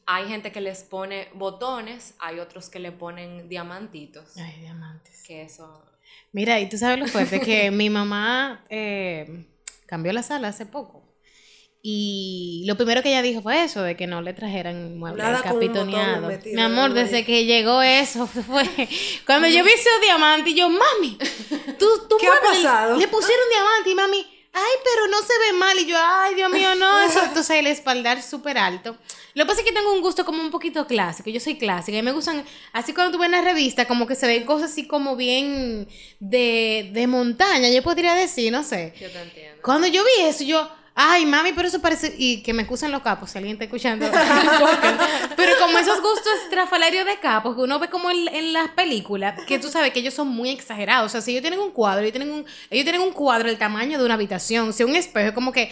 Hay 0.06 0.26
gente 0.26 0.50
que 0.50 0.62
les 0.62 0.82
pone 0.82 1.28
botones, 1.34 2.14
hay 2.18 2.40
otros 2.40 2.70
que 2.70 2.78
le 2.78 2.90
ponen 2.90 3.48
diamantitos. 3.48 4.36
Ay, 4.38 4.60
diamantes. 4.60 5.22
Que 5.22 5.42
eso... 5.42 5.84
Mira, 6.32 6.58
y 6.58 6.68
tú 6.68 6.78
sabes 6.78 6.98
lo 6.98 7.06
fuerte 7.06 7.40
que 7.40 7.70
mi 7.70 7.90
mamá 7.90 8.64
eh, 8.70 9.46
cambió 9.86 10.10
la 10.14 10.22
sala 10.22 10.48
hace 10.48 10.64
poco. 10.64 11.07
Y 11.90 12.64
lo 12.66 12.76
primero 12.76 13.02
que 13.02 13.08
ella 13.08 13.22
dijo 13.22 13.40
fue 13.40 13.64
eso, 13.64 13.82
de 13.82 13.96
que 13.96 14.06
no 14.06 14.20
le 14.20 14.34
trajeran 14.34 14.98
muebles 14.98 15.40
capitoneados. 15.40 16.44
Mi 16.44 16.60
amor, 16.60 16.92
desde 16.92 17.24
que 17.24 17.46
llegó 17.46 17.80
eso 17.80 18.26
fue... 18.46 18.68
Cuando 19.24 19.48
yo 19.48 19.64
vi 19.64 19.70
ese 19.70 19.88
diamante, 20.02 20.50
y 20.50 20.54
yo, 20.54 20.68
mami, 20.68 21.16
tú, 21.78 21.86
tú 22.06 22.18
¿Qué 22.20 22.26
ha 22.26 22.40
pasado? 22.42 22.98
Le 22.98 23.08
pusieron 23.08 23.44
diamante 23.50 23.88
y 23.88 23.94
mami, 23.94 24.18
ay, 24.52 24.72
pero 24.84 25.06
no 25.06 25.16
se 25.22 25.32
ve 25.38 25.58
mal. 25.58 25.78
Y 25.78 25.86
yo, 25.86 25.96
ay, 25.98 26.34
Dios 26.34 26.52
mío, 26.52 26.74
no, 26.74 27.00
eso. 27.00 27.22
Entonces 27.24 27.56
el 27.56 27.66
espaldar 27.68 28.22
súper 28.22 28.58
alto. 28.58 28.94
Lo 29.32 29.44
que 29.44 29.48
pasa 29.48 29.62
es 29.62 29.66
que 29.66 29.72
tengo 29.72 29.90
un 29.90 30.02
gusto 30.02 30.26
como 30.26 30.42
un 30.42 30.50
poquito 30.50 30.86
clásico. 30.86 31.30
Yo 31.30 31.40
soy 31.40 31.56
clásica 31.56 31.96
y 31.96 32.02
me 32.02 32.12
gustan, 32.12 32.44
así 32.74 32.92
cuando 32.92 33.12
tú 33.12 33.18
ves 33.18 33.28
en 33.28 33.32
la 33.32 33.40
revista, 33.40 33.88
como 33.88 34.06
que 34.06 34.14
se 34.14 34.26
ven 34.26 34.44
cosas 34.44 34.72
así 34.72 34.86
como 34.86 35.16
bien 35.16 35.88
de, 36.20 36.90
de 36.92 37.06
montaña, 37.06 37.70
yo 37.70 37.82
podría 37.82 38.12
decir, 38.12 38.52
no 38.52 38.62
sé. 38.62 38.92
Yo 39.00 39.10
te 39.10 39.22
entiendo. 39.22 39.62
Cuando 39.62 39.86
yo 39.86 40.04
vi 40.04 40.24
eso, 40.24 40.44
yo, 40.44 40.68
ay, 41.00 41.24
mami, 41.26 41.52
pero 41.52 41.68
eso 41.68 41.80
parece. 41.80 42.12
Y 42.18 42.42
que 42.42 42.52
me 42.52 42.62
excusen 42.62 42.90
los 42.90 43.02
capos, 43.02 43.30
si 43.30 43.38
alguien 43.38 43.54
está 43.54 43.64
escuchando. 43.64 44.04
pero 45.36 45.52
como 45.60 45.78
esos 45.78 46.02
gustos 46.02 46.32
estrafalarios 46.42 47.06
de 47.06 47.18
capos 47.20 47.54
que 47.54 47.62
uno 47.62 47.78
ve 47.78 47.88
como 47.88 48.10
en, 48.10 48.26
en 48.28 48.52
las 48.52 48.70
películas, 48.70 49.40
que 49.46 49.60
tú 49.60 49.68
sabes 49.68 49.92
que 49.92 50.00
ellos 50.00 50.12
son 50.12 50.26
muy 50.26 50.50
exagerados. 50.50 51.06
O 51.06 51.08
sea, 51.08 51.20
si 51.20 51.30
ellos 51.30 51.42
tienen 51.42 51.60
un 51.60 51.70
cuadro, 51.70 52.02
ellos 52.02 52.12
tienen 52.12 52.32
un, 52.32 52.44
ellos 52.68 52.84
tienen 52.84 53.00
un 53.00 53.12
cuadro 53.12 53.48
del 53.48 53.58
tamaño 53.58 53.96
de 53.96 54.04
una 54.04 54.14
habitación, 54.14 54.72
si 54.72 54.82
un 54.82 54.96
espejo, 54.96 55.28
es 55.28 55.34
como 55.34 55.52
que 55.52 55.70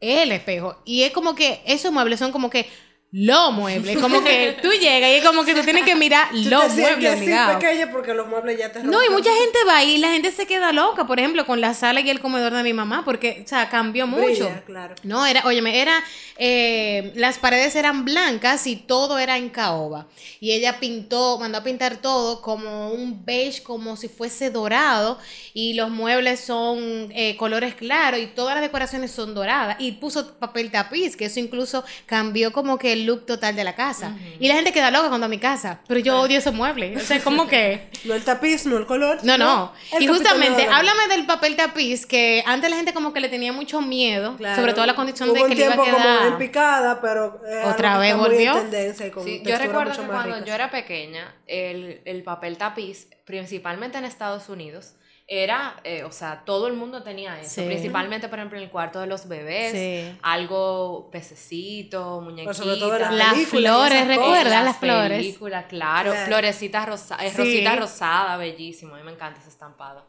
es 0.00 0.20
el 0.20 0.30
espejo. 0.30 0.80
Y 0.84 1.02
es 1.02 1.10
como 1.10 1.34
que 1.34 1.60
esos 1.66 1.90
muebles 1.90 2.20
son 2.20 2.30
como 2.30 2.48
que 2.48 2.68
los 3.12 3.52
muebles. 3.52 3.98
Como 3.98 4.24
que 4.24 4.56
tú 4.62 4.70
llegas 4.72 5.10
y 5.10 5.14
es 5.16 5.24
como 5.24 5.44
que 5.44 5.54
tú 5.54 5.60
tienes 5.62 5.84
que 5.84 5.94
mirar 5.94 6.28
los 6.32 6.74
muebles 6.74 7.12
así 7.12 7.82
porque 7.92 8.14
los 8.14 8.26
muebles 8.26 8.58
ya 8.58 8.72
te 8.72 8.82
No, 8.82 9.04
y 9.04 9.10
mucha 9.10 9.30
gente 9.34 9.58
va 9.66 9.76
ahí 9.76 9.92
y 9.92 9.98
la 9.98 10.12
gente 10.12 10.32
se 10.32 10.46
queda 10.46 10.72
loca, 10.72 11.06
por 11.06 11.18
ejemplo, 11.18 11.44
con 11.44 11.60
la 11.60 11.74
sala 11.74 12.00
y 12.00 12.08
el 12.08 12.20
comedor 12.20 12.54
de 12.54 12.62
mi 12.62 12.72
mamá, 12.72 13.02
porque, 13.04 13.42
o 13.44 13.48
sea, 13.48 13.68
cambió 13.68 14.06
mucho. 14.06 14.24
Brilla, 14.24 14.62
claro. 14.64 14.94
No, 15.02 15.26
era, 15.26 15.42
óyeme, 15.44 15.80
era, 15.80 16.02
eh, 16.38 17.12
las 17.14 17.38
paredes 17.38 17.76
eran 17.76 18.06
blancas 18.06 18.66
y 18.66 18.76
todo 18.76 19.18
era 19.18 19.36
en 19.36 19.50
caoba. 19.50 20.06
Y 20.40 20.52
ella 20.52 20.80
pintó, 20.80 21.38
mandó 21.38 21.58
a 21.58 21.62
pintar 21.62 21.98
todo 21.98 22.40
como 22.40 22.92
un 22.92 23.24
beige, 23.26 23.62
como 23.62 23.96
si 23.96 24.08
fuese 24.08 24.50
dorado, 24.50 25.18
y 25.52 25.74
los 25.74 25.90
muebles 25.90 26.40
son 26.40 27.12
eh, 27.14 27.36
colores 27.36 27.74
claros 27.74 28.20
y 28.20 28.26
todas 28.26 28.54
las 28.54 28.62
decoraciones 28.62 29.10
son 29.10 29.34
doradas. 29.34 29.76
Y 29.78 29.92
puso 29.92 30.34
papel 30.38 30.70
tapiz, 30.70 31.14
que 31.14 31.26
eso 31.26 31.40
incluso 31.40 31.84
cambió 32.06 32.52
como 32.52 32.78
que 32.78 32.92
el 32.92 33.01
look 33.06 33.26
total 33.26 33.54
de 33.56 33.64
la 33.64 33.74
casa. 33.74 34.16
Y 34.40 34.48
la 34.48 34.54
gente 34.54 34.72
queda 34.72 34.90
loca 34.90 35.08
cuando 35.08 35.26
a 35.26 35.28
mi 35.28 35.38
casa, 35.38 35.80
pero 35.86 36.00
yo 36.00 36.20
odio 36.20 36.38
esos 36.38 36.54
muebles. 36.54 37.02
O 37.02 37.04
sea, 37.04 37.20
como 37.22 37.46
que... 37.46 37.88
No 38.04 38.14
el 38.14 38.22
tapiz, 38.24 38.66
no 38.66 38.76
el 38.78 38.86
color. 38.86 39.18
No, 39.22 39.38
no. 39.38 39.72
el 39.92 40.02
Y 40.02 40.06
justamente, 40.08 40.66
háblame 40.66 41.06
del 41.08 41.24
papel 41.26 41.54
tapiz, 41.56 42.04
que 42.06 42.42
antes 42.46 42.68
la 42.70 42.76
gente 42.76 42.92
como 42.92 43.12
que 43.12 43.20
le 43.20 43.28
tenía 43.28 43.52
mucho 43.52 43.80
miedo, 43.80 44.36
Claro. 44.36 44.56
sobre 44.60 44.72
todo 44.74 44.86
la 44.86 44.94
condición 44.96 45.28
Hubo 45.30 45.34
de 45.34 45.40
que 45.40 45.44
un 45.46 45.50
le 45.56 45.64
iba 45.64 45.72
a 45.72 45.76
tiempo 45.76 45.90
como 45.92 46.04
quedar... 46.04 46.26
en 46.26 46.38
picada, 46.38 47.00
pero 47.00 47.40
eh, 47.46 47.62
Otra 47.66 47.98
vez 47.98 48.16
volvió. 48.16 48.54
tendencia 48.54 49.06
y 49.06 49.10
con 49.10 49.24
Sí, 49.24 49.42
yo 49.44 49.56
recuerdo 49.58 49.92
que 49.92 50.06
cuando 50.06 50.34
ricas. 50.34 50.44
yo 50.48 50.54
era 50.54 50.70
pequeña, 50.70 51.34
el, 51.46 52.00
el 52.04 52.22
papel 52.22 52.56
tapiz, 52.58 53.08
principalmente 53.24 53.98
en 53.98 54.04
Estados 54.04 54.48
Unidos, 54.48 54.94
era, 55.34 55.80
eh, 55.84 56.04
o 56.04 56.12
sea, 56.12 56.42
todo 56.44 56.66
el 56.66 56.74
mundo 56.74 57.02
tenía 57.02 57.40
eso. 57.40 57.62
Sí. 57.62 57.66
Principalmente, 57.66 58.28
por 58.28 58.38
ejemplo, 58.38 58.58
en 58.58 58.64
el 58.64 58.70
cuarto 58.70 59.00
de 59.00 59.06
los 59.06 59.26
bebés, 59.28 59.72
Sí. 59.72 60.18
algo 60.22 61.08
pececito, 61.10 62.20
muñequita. 62.20 62.52
sobre 62.52 62.76
todo 62.76 62.96
en 62.96 63.16
las 63.18 63.36
flores. 63.46 64.06
¿recuerdas 64.06 64.64
las 64.64 64.76
flores? 64.76 65.18
películas, 65.18 65.64
claro. 65.70 66.10
Claro. 66.12 66.26
Florecitas 66.26 67.10
eh, 67.20 67.30
Sí. 67.30 67.36
rosita 67.38 67.76
rosada, 67.76 68.36
bellísimo. 68.36 68.94
A 68.94 68.98
mí 68.98 69.04
me 69.04 69.12
encanta 69.12 69.40
ese 69.40 69.48
estampado. 69.48 70.06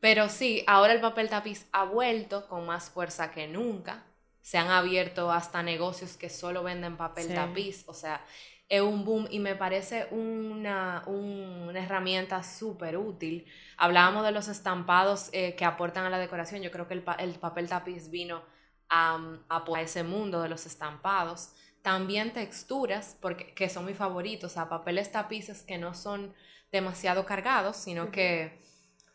Pero 0.00 0.28
sí, 0.28 0.62
ahora 0.66 0.92
el 0.92 1.00
papel 1.00 1.28
tapiz 1.28 1.66
ha 1.72 1.84
vuelto 1.84 2.46
con 2.46 2.66
más 2.66 2.90
fuerza 2.90 3.30
que 3.30 3.46
nunca. 3.48 4.04
Se 4.42 4.58
han 4.58 4.68
abierto 4.70 5.30
hasta 5.32 5.62
negocios 5.62 6.16
que 6.16 6.28
solo 6.30 6.62
venden 6.62 6.96
papel 6.96 7.28
Sí. 7.28 7.34
tapiz. 7.34 7.84
O 7.86 7.94
sea, 7.94 8.20
es 8.68 8.82
un 8.82 9.04
boom 9.04 9.26
y 9.30 9.38
me 9.40 9.54
parece 9.56 10.06
una, 10.10 11.02
un- 11.06 11.66
una 11.68 11.80
herramienta 11.82 12.42
súper 12.42 12.96
útil. 12.98 13.46
Hablábamos 13.76 14.24
de 14.24 14.32
los 14.32 14.48
estampados 14.48 15.30
eh, 15.32 15.54
que 15.56 15.64
aportan 15.64 16.04
a 16.06 16.10
la 16.10 16.18
decoración. 16.18 16.62
Yo 16.62 16.70
creo 16.70 16.86
que 16.88 16.94
el, 16.94 17.02
pa- 17.02 17.14
el 17.14 17.34
papel 17.38 17.68
tapiz 17.68 18.10
vino 18.10 18.42
a, 18.88 19.18
a 19.48 19.80
ese 19.80 20.02
mundo 20.02 20.42
de 20.42 20.48
los 20.48 20.66
estampados. 20.66 21.52
También 21.82 22.32
texturas, 22.32 23.16
porque, 23.20 23.54
que 23.54 23.68
son 23.68 23.86
mis 23.86 23.96
favoritos, 23.96 24.50
o 24.52 24.54
sea, 24.54 24.68
papeles 24.68 25.12
tapices 25.12 25.62
que 25.62 25.78
no 25.78 25.94
son 25.94 26.34
demasiado 26.72 27.24
cargados, 27.24 27.76
sino 27.76 28.10
que, 28.10 28.60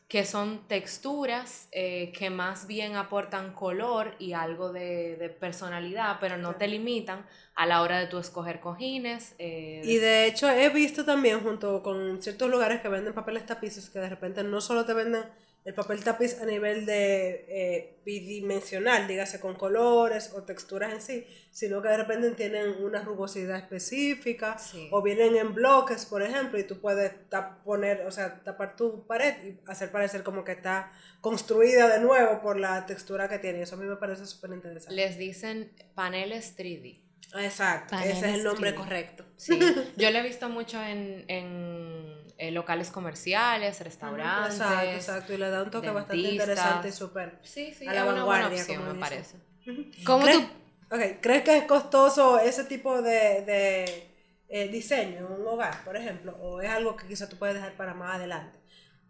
que 0.07 0.25
son 0.25 0.67
texturas 0.67 1.67
eh, 1.71 2.11
que 2.17 2.29
más 2.29 2.67
bien 2.67 2.95
aportan 2.95 3.53
color 3.53 4.15
y 4.19 4.33
algo 4.33 4.71
de, 4.71 5.15
de 5.17 5.29
personalidad, 5.29 6.17
pero 6.19 6.37
no 6.37 6.55
te 6.55 6.67
limitan 6.67 7.25
a 7.55 7.65
la 7.65 7.81
hora 7.81 7.99
de 7.99 8.07
tú 8.07 8.19
escoger 8.19 8.59
cojines. 8.59 9.35
eh, 9.39 9.83
Y 9.83 9.97
de 9.97 10.25
hecho 10.25 10.49
he 10.49 10.69
visto 10.69 11.03
también 11.05 11.41
junto 11.41 11.83
con 11.83 12.21
ciertos 12.21 12.49
lugares 12.49 12.81
que 12.81 12.87
venden 12.89 13.13
papeles 13.13 13.45
tapices 13.45 13.89
que 13.89 13.99
de 13.99 14.09
repente 14.09 14.43
no 14.43 14.61
solo 14.61 14.85
te 14.85 14.93
venden 14.93 15.25
el 15.65 15.73
papel 15.73 16.03
tapiz 16.03 16.41
a 16.41 16.45
nivel 16.45 16.85
de 16.85 17.45
eh, 17.47 17.95
bidimensional, 18.05 19.07
dígase 19.07 19.39
con 19.39 19.55
colores 19.55 20.31
o 20.35 20.43
texturas 20.43 20.91
en 20.93 21.01
sí, 21.01 21.27
sino 21.51 21.81
que 21.81 21.87
de 21.89 21.97
repente 21.97 22.31
tienen 22.31 22.83
una 22.83 23.01
rugosidad 23.01 23.57
específica 23.57 24.57
Sí. 24.57 24.89
o 24.91 25.01
vienen 25.01 25.35
en 25.37 25.53
bloques, 25.53 26.05
por 26.05 26.21
ejemplo, 26.21 26.59
y 26.59 26.63
tú 26.63 26.81
puedes 26.81 27.13
tap- 27.29 27.63
poner, 27.63 28.05
o 28.05 28.11
sea, 28.11 28.43
tapar 28.43 28.75
tu 28.75 29.07
pared 29.07 29.35
y 29.45 29.59
hacer 29.69 29.91
parecer 29.91 30.23
como 30.23 30.43
que 30.43 30.51
está 30.53 30.91
construida 31.21 31.87
de 31.87 31.99
nuevo 32.03 32.41
por 32.41 32.59
la 32.59 32.85
textura 32.85 33.29
que 33.29 33.39
tiene. 33.39 33.61
Eso 33.61 33.75
a 33.75 33.79
mí 33.79 33.85
me 33.85 33.95
parece 33.95 34.25
súper 34.25 34.51
interesante. 34.51 34.95
les 34.95 35.17
dicen 35.17 35.71
paneles 35.95 36.55
3D. 36.57 36.99
Exacto, 37.35 37.95
ese 37.97 38.11
es 38.29 38.35
el 38.35 38.43
nombre 38.43 38.71
3D. 38.71 38.75
correcto. 38.75 39.25
Sí, 39.37 39.59
yo 39.97 40.11
lo 40.11 40.17
he 40.19 40.21
visto 40.21 40.49
mucho 40.49 40.81
en, 40.83 41.25
en, 41.27 42.23
eh, 42.37 42.51
locales 42.51 42.91
comerciales, 42.91 43.79
restaurantes. 43.81 44.55
Exacto, 44.59 44.91
exacto. 44.91 45.33
Y 45.33 45.37
le 45.37 45.49
da 45.49 45.63
un 45.63 45.71
toque 45.71 45.89
bastante 45.89 46.21
interesante 46.21 46.89
y 46.89 46.91
súper. 46.91 47.39
Sí, 47.43 47.73
sí, 47.73 47.87
A 47.87 47.93
la 47.93 48.03
una 48.05 48.23
buena 48.23 48.25
vanguardia, 48.25 48.61
opción, 48.61 48.77
como 48.81 48.93
me 48.93 48.99
parece. 48.99 49.37
¿Cómo 50.05 50.23
¿Crees, 50.25 50.37
tú? 50.37 50.95
ok, 50.95 51.01
¿Crees 51.21 51.43
que 51.43 51.57
es 51.57 51.63
costoso 51.65 52.39
ese 52.39 52.65
tipo 52.65 53.01
de, 53.01 53.41
de 53.45 54.09
eh, 54.49 54.67
diseño 54.67 55.17
en 55.19 55.25
un 55.25 55.47
hogar, 55.47 55.83
por 55.83 55.97
ejemplo? 55.97 56.37
¿O 56.41 56.61
es 56.61 56.69
algo 56.69 56.95
que 56.95 57.07
quizás 57.07 57.29
tú 57.29 57.37
puedes 57.37 57.55
dejar 57.55 57.73
para 57.73 57.93
más 57.93 58.15
adelante? 58.15 58.59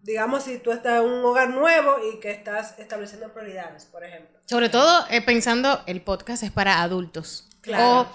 Digamos, 0.02 0.44
si 0.44 0.58
tú 0.60 0.72
estás 0.72 1.02
en 1.02 1.10
un 1.10 1.24
hogar 1.24 1.50
nuevo 1.50 1.96
y 2.12 2.20
que 2.20 2.32
estás 2.32 2.78
estableciendo 2.78 3.34
prioridades, 3.34 3.86
por 3.86 4.04
ejemplo. 4.04 4.38
Sobre 4.46 4.68
todo 4.70 5.06
eh, 5.10 5.22
pensando, 5.22 5.82
el 5.88 6.02
podcast 6.02 6.44
es 6.44 6.52
para 6.52 6.82
adultos. 6.82 7.50
Claro. 7.64 8.02
O 8.02 8.08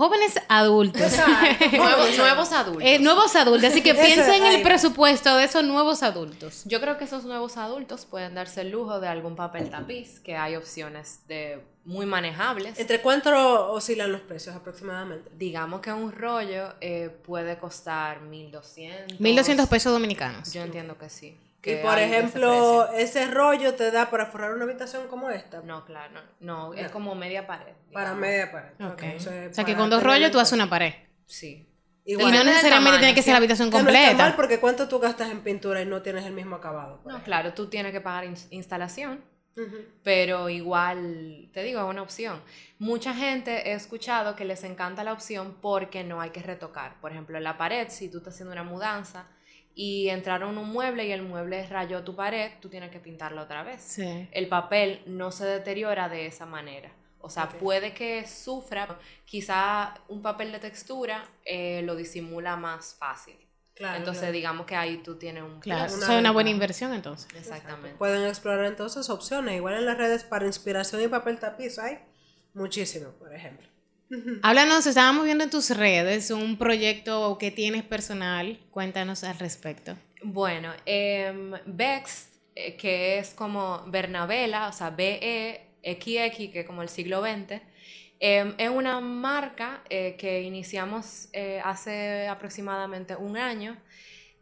jóvenes 0.00 0.40
adultos. 0.48 1.02
Exacto. 1.02 1.76
Nuevos, 1.76 2.16
nuevos 2.18 2.52
adultos. 2.52 2.82
Eh, 2.84 2.98
nuevos 3.00 3.36
adultos, 3.36 3.70
así 3.70 3.82
que 3.82 3.90
Eso, 3.90 4.00
piensen 4.00 4.44
en 4.44 4.54
el 4.54 4.62
presupuesto 4.62 5.36
de 5.36 5.44
esos 5.44 5.62
nuevos 5.62 6.02
adultos. 6.02 6.62
Yo 6.64 6.80
creo 6.80 6.96
que 6.96 7.04
esos 7.04 7.24
nuevos 7.24 7.58
adultos 7.58 8.06
pueden 8.06 8.34
darse 8.34 8.62
el 8.62 8.70
lujo 8.70 8.98
de 8.98 9.08
algún 9.08 9.36
papel 9.36 9.68
tapiz, 9.68 10.18
que 10.20 10.36
hay 10.36 10.56
opciones 10.56 11.20
de 11.28 11.62
muy 11.84 12.06
manejables. 12.06 12.78
¿Entre 12.78 13.02
cuánto 13.02 13.72
oscilan 13.72 14.10
los 14.10 14.22
precios 14.22 14.56
aproximadamente? 14.56 15.30
Digamos 15.36 15.82
que 15.82 15.92
un 15.92 16.12
rollo 16.12 16.74
eh, 16.80 17.10
puede 17.26 17.58
costar 17.58 18.22
1200. 18.22 19.20
1200 19.20 19.68
pesos 19.68 19.92
dominicanos. 19.92 20.50
Yo 20.50 20.62
entiendo 20.62 20.96
que 20.96 21.10
sí. 21.10 21.36
Y 21.60 21.62
que 21.62 21.76
por 21.76 21.98
ejemplo, 21.98 22.90
ese 22.92 23.26
rollo 23.26 23.74
te 23.74 23.90
da 23.90 24.08
para 24.10 24.26
forrar 24.26 24.54
una 24.54 24.64
habitación 24.64 25.08
como 25.08 25.28
esta. 25.30 25.60
No, 25.60 25.84
claro, 25.84 26.12
no, 26.14 26.20
no, 26.70 26.74
es 26.74 26.84
No. 26.86 26.90
como 26.90 27.14
media 27.14 27.46
pared. 27.46 27.74
Para 27.92 28.14
media 28.14 28.50
pared. 28.50 28.72
Ok. 28.80 28.92
Ok, 28.94 29.02
eso 29.02 29.30
es 29.30 29.50
O 29.52 29.54
sea 29.54 29.64
que 29.64 29.76
con 29.76 29.90
dos 29.90 30.02
rollos 30.02 30.30
tú 30.30 30.40
haces 30.40 30.54
una 30.54 30.68
pared. 30.70 30.94
Sí. 31.26 31.66
Y 32.04 32.12
Igual. 32.12 32.24
no 32.26 32.38
Depende 32.38 32.38
del 32.38 32.54
necesariamente 32.54 32.98
tiene 32.98 33.14
que 33.14 33.22
ser 33.22 33.32
la 33.32 33.36
habitación 33.38 33.70
Que 33.70 33.76
no 33.76 33.88
está 33.90 33.92
completa. 34.00 34.22
mal 34.24 34.36
porque 34.36 34.58
cuánto 34.58 34.88
tú 34.88 34.98
gastas 34.98 35.30
en 35.30 35.42
pintura 35.42 35.82
y 35.82 35.86
no 35.86 36.00
tienes 36.00 36.24
el 36.24 36.32
mismo 36.32 36.56
acabado. 36.56 37.02
No, 37.04 37.22
claro, 37.22 37.52
tú 37.52 37.68
tienes 37.68 37.92
que 37.92 38.00
pagar 38.00 38.24
ins- 38.24 38.46
instalación. 38.50 39.22
pero 40.02 40.48
igual, 40.48 41.50
te 41.52 41.62
digo, 41.62 41.80
es 41.80 41.86
una 41.86 42.00
opción. 42.02 42.40
Mucha 42.78 43.12
gente 43.14 43.68
he 43.70 43.72
escuchado 43.74 44.34
que 44.34 44.46
les 44.46 44.64
encanta 44.64 45.04
la 45.04 45.12
opción 45.12 45.56
porque 45.60 46.02
no 46.04 46.20
hay 46.22 46.30
que 46.30 46.40
retocar. 46.42 46.98
Por 47.00 47.10
ejemplo, 47.12 47.36
en 47.36 47.44
la 47.44 47.58
pared, 47.58 47.88
si 47.90 48.08
tú 48.10 48.18
estás 48.18 48.32
haciendo 48.34 48.52
una 48.52 48.62
mudanza 48.62 49.26
y 49.74 50.08
entraron 50.08 50.58
un 50.58 50.70
mueble 50.70 51.06
y 51.06 51.12
el 51.12 51.22
mueble 51.22 51.66
rayó 51.66 52.02
tu 52.02 52.14
pared, 52.16 52.52
tú 52.60 52.68
tienes 52.68 52.90
que 52.90 53.00
pintarla 53.00 53.42
otra 53.42 53.62
vez. 53.62 53.98
El 53.98 54.48
papel 54.48 55.02
no 55.06 55.30
se 55.30 55.46
deteriora 55.46 56.08
de 56.08 56.26
esa 56.26 56.46
manera. 56.46 56.92
O 57.22 57.28
sea, 57.28 57.48
puede 57.48 57.92
que 57.92 58.26
sufra, 58.26 58.98
quizá 59.24 59.94
un 60.08 60.22
papel 60.22 60.52
de 60.52 60.58
textura 60.58 61.24
eh, 61.44 61.82
lo 61.84 61.94
disimula 61.94 62.56
más 62.56 62.94
fácil. 62.98 63.36
entonces, 63.76 64.32
digamos 64.32 64.66
que 64.66 64.74
ahí 64.74 64.98
tú 64.98 65.16
tienes 65.16 65.42
un... 65.42 65.60
Claro, 65.60 65.94
una, 65.94 66.18
una 66.18 66.30
buena 66.32 66.50
inversión 66.50 66.94
entonces. 66.94 67.28
Exactamente. 67.34 67.96
Pueden 67.98 68.26
explorar 68.26 68.64
entonces 68.64 69.08
opciones. 69.10 69.56
Igual 69.56 69.74
en 69.74 69.86
las 69.86 69.98
redes 69.98 70.24
para 70.24 70.46
inspiración 70.46 71.02
y 71.02 71.08
papel 71.08 71.38
tapiz 71.38 71.78
hay 71.78 71.98
muchísimo, 72.54 73.10
por 73.12 73.34
ejemplo. 73.34 73.68
Háblanos, 74.42 74.86
estábamos 74.86 75.24
viendo 75.24 75.44
en 75.44 75.50
tus 75.50 75.70
redes 75.70 76.30
un 76.30 76.58
proyecto 76.58 77.38
que 77.38 77.50
tienes 77.50 77.84
personal. 77.84 78.58
Cuéntanos 78.70 79.22
al 79.24 79.38
respecto. 79.38 79.96
Bueno, 80.22 80.72
eh, 80.84 81.52
Bex, 81.66 82.30
eh, 82.54 82.76
que 82.76 83.18
es 83.18 83.32
como 83.32 83.84
Bernabela, 83.86 84.68
o 84.68 84.72
sea, 84.72 84.90
B-E-X-X, 84.90 86.50
que 86.50 86.60
es 86.60 86.66
como 86.66 86.82
el 86.82 86.88
siglo 86.88 87.22
XX, 87.22 87.62
em, 88.18 88.54
es 88.58 88.68
una 88.68 89.00
marca 89.00 89.82
eh, 89.88 90.16
que 90.18 90.42
iniciamos 90.42 91.28
eh, 91.32 91.60
hace 91.64 92.26
aproximadamente 92.28 93.14
un 93.16 93.36
año. 93.36 93.76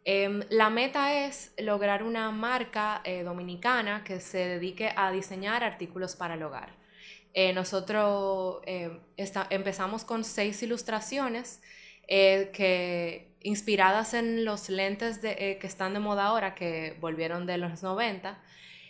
Em, 0.03 0.41
la 0.49 0.69
meta 0.69 1.25
es 1.25 1.53
lograr 1.59 2.03
una 2.03 2.31
marca 2.31 3.03
dominicana 3.23 4.03
que 4.03 4.19
se 4.19 4.39
dedique 4.39 4.91
a 4.95 5.11
diseñar 5.11 5.63
artículos 5.63 6.15
para 6.15 6.33
el 6.33 6.43
hogar. 6.43 6.78
Eh, 7.33 7.53
nosotros 7.53 8.61
eh, 8.65 8.99
empezamos 9.49 10.03
con 10.03 10.23
seis 10.23 10.63
ilustraciones 10.63 11.61
eh, 12.07 12.49
que, 12.53 13.35
inspiradas 13.41 14.13
en 14.13 14.45
los 14.45 14.69
lentes 14.69 15.21
de, 15.21 15.57
que 15.61 15.67
están 15.67 15.93
de 15.93 15.99
moda 15.99 16.25
ahora, 16.25 16.55
que 16.55 16.97
volvieron 16.99 17.45
de 17.45 17.57
los 17.57 17.83
90. 17.83 18.41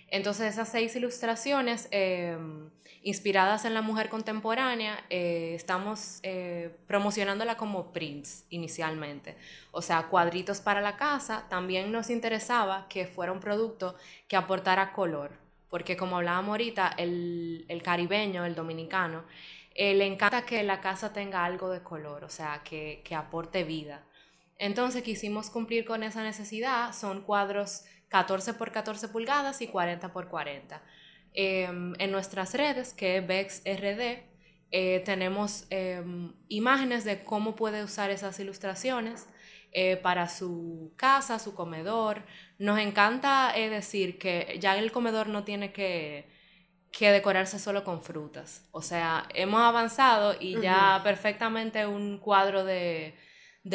Entonces 0.07 0.53
esas 0.53 0.69
seis 0.69 0.95
ilustraciones 0.95 1.87
inspiradas 3.03 3.63
en 3.65 3.75
la 3.75 3.83
mujer 3.83 4.09
contemporánea, 4.09 5.05
estamos 5.09 6.19
promocionándola 6.87 7.57
como 7.57 7.93
prints 7.93 8.45
inicialmente. 8.49 9.37
O 9.69 9.83
sea, 9.83 10.07
cuadritos 10.07 10.61
para 10.61 10.81
la 10.81 10.97
casa. 10.97 11.45
También 11.47 11.91
nos 11.91 12.09
interesaba 12.09 12.87
que 12.89 13.05
fuera 13.05 13.31
un 13.31 13.39
producto 13.39 13.95
que 14.27 14.35
aportara 14.35 14.93
color 14.93 15.48
porque 15.69 15.95
como 15.95 16.17
hablábamos 16.17 16.49
ahorita, 16.49 16.95
el, 16.97 17.81
caribeño, 17.83 18.45
el 18.45 18.55
dominicano, 18.55 19.23
eh, 19.75 19.93
le 19.93 20.05
encanta 20.05 20.45
que 20.45 20.63
la 20.63 20.81
casa 20.81 21.13
tenga 21.13 21.45
algo 21.45 21.69
de 21.69 21.81
color, 21.81 22.23
o 22.23 22.29
sea, 22.29 22.61
que, 22.63 23.03
aporte 23.15 23.63
vida. 23.63 24.03
Entonces 24.57 25.03
quisimos 25.03 25.49
cumplir 25.49 25.85
con 25.85 26.03
esa 26.03 26.23
necesidad, 26.23 26.93
son 26.93 27.21
cuadros 27.21 27.85
14 28.09 28.55
por 28.55 28.71
14 28.71 29.07
pulgadas 29.09 29.61
y 29.61 29.67
40 29.67 30.11
por 30.11 30.27
40. 30.27 30.81
Em, 31.33 31.93
en 31.99 32.11
nuestras 32.11 32.53
redes, 32.55 32.93
que 32.93 33.17
es 33.17 33.27
VexRD, 33.27 34.23
eh, 34.71 35.01
tenemos 35.05 35.65
em, 35.69 36.33
imágenes 36.47 37.03
de 37.05 37.23
cómo 37.23 37.55
puede 37.55 37.83
usar 37.83 38.09
esas 38.11 38.39
ilustraciones 38.39 39.27
eh, 39.71 39.97
para 39.97 40.27
su 40.27 40.93
casa, 40.95 41.39
su 41.39 41.53
comedor. 41.53 42.23
Nos 42.59 42.77
encanta 42.77 43.53
eh, 43.55 43.69
decir 43.69 44.19
que 44.19 44.57
ya 44.59 44.77
el 44.77 44.91
comedor 44.91 45.27
no 45.27 45.45
tiene 45.45 45.71
que, 45.71 46.27
decorarse 46.99 47.57
solo 47.57 47.85
con 47.85 48.03
frutas. 48.03 48.63
O 48.71 48.81
sea, 48.81 49.25
hemos 49.33 49.61
avanzado 49.61 50.35
y 50.37 50.59
ya 50.59 50.99
perfectamente 51.01 51.87
un 51.87 52.17
cuadro 52.17 52.65
de, 52.65 53.15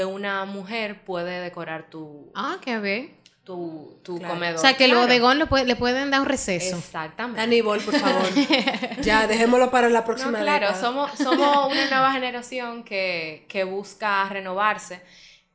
una 0.06 0.44
mujer 0.44 1.02
puede 1.02 1.40
decorar 1.40 1.88
tu... 1.88 2.30
Ah, 2.34 2.58
qué 2.60 2.78
bien. 2.78 3.16
Tu, 3.42 4.00
comedor. 4.04 4.56
O 4.56 4.58
sea, 4.58 4.76
que 4.76 4.84
el 4.84 4.94
bodegón 4.94 5.38
le, 5.38 5.46
puede, 5.46 5.64
le 5.64 5.76
pueden 5.76 6.10
dar 6.10 6.20
un 6.20 6.26
receso. 6.26 6.76
Exactamente. 6.76 7.40
Aníbal, 7.40 7.80
por 7.80 7.94
favor. 7.94 8.28
ya, 9.00 9.26
dejémoslo 9.26 9.70
para 9.70 9.88
la 9.88 10.04
próxima. 10.04 10.40
claro, 10.40 10.74
somos, 10.78 11.10
somos 11.12 11.72
una 11.72 11.88
nueva 11.88 12.12
generación 12.12 12.84
que, 12.84 13.46
que 13.48 13.64
busca 13.64 14.28
renovarse 14.28 15.00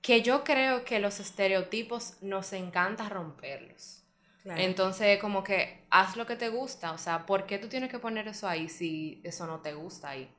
que 0.01 0.21
yo 0.21 0.43
creo 0.43 0.85
que 0.85 0.99
los 0.99 1.19
estereotipos 1.19 2.13
nos 2.21 2.53
encanta 2.53 3.09
romperlos. 3.09 4.03
Entonces, 4.45 5.19
como 5.19 5.43
que 5.43 5.85
haz 5.91 6.15
lo 6.15 6.25
que 6.25 6.35
te 6.35 6.49
gusta, 6.49 6.91
o 6.93 6.97
sea, 6.97 7.25
¿por 7.25 7.45
qué 7.45 7.59
tú 7.59 7.67
tienes 7.67 7.91
que 7.91 7.99
poner 7.99 8.27
eso 8.27 8.47
ahí 8.47 8.67
si 8.67 9.21
eso 9.23 9.45
no 9.45 9.59
te 9.59 9.73
gusta 9.73 10.09
ahí? 10.09 10.33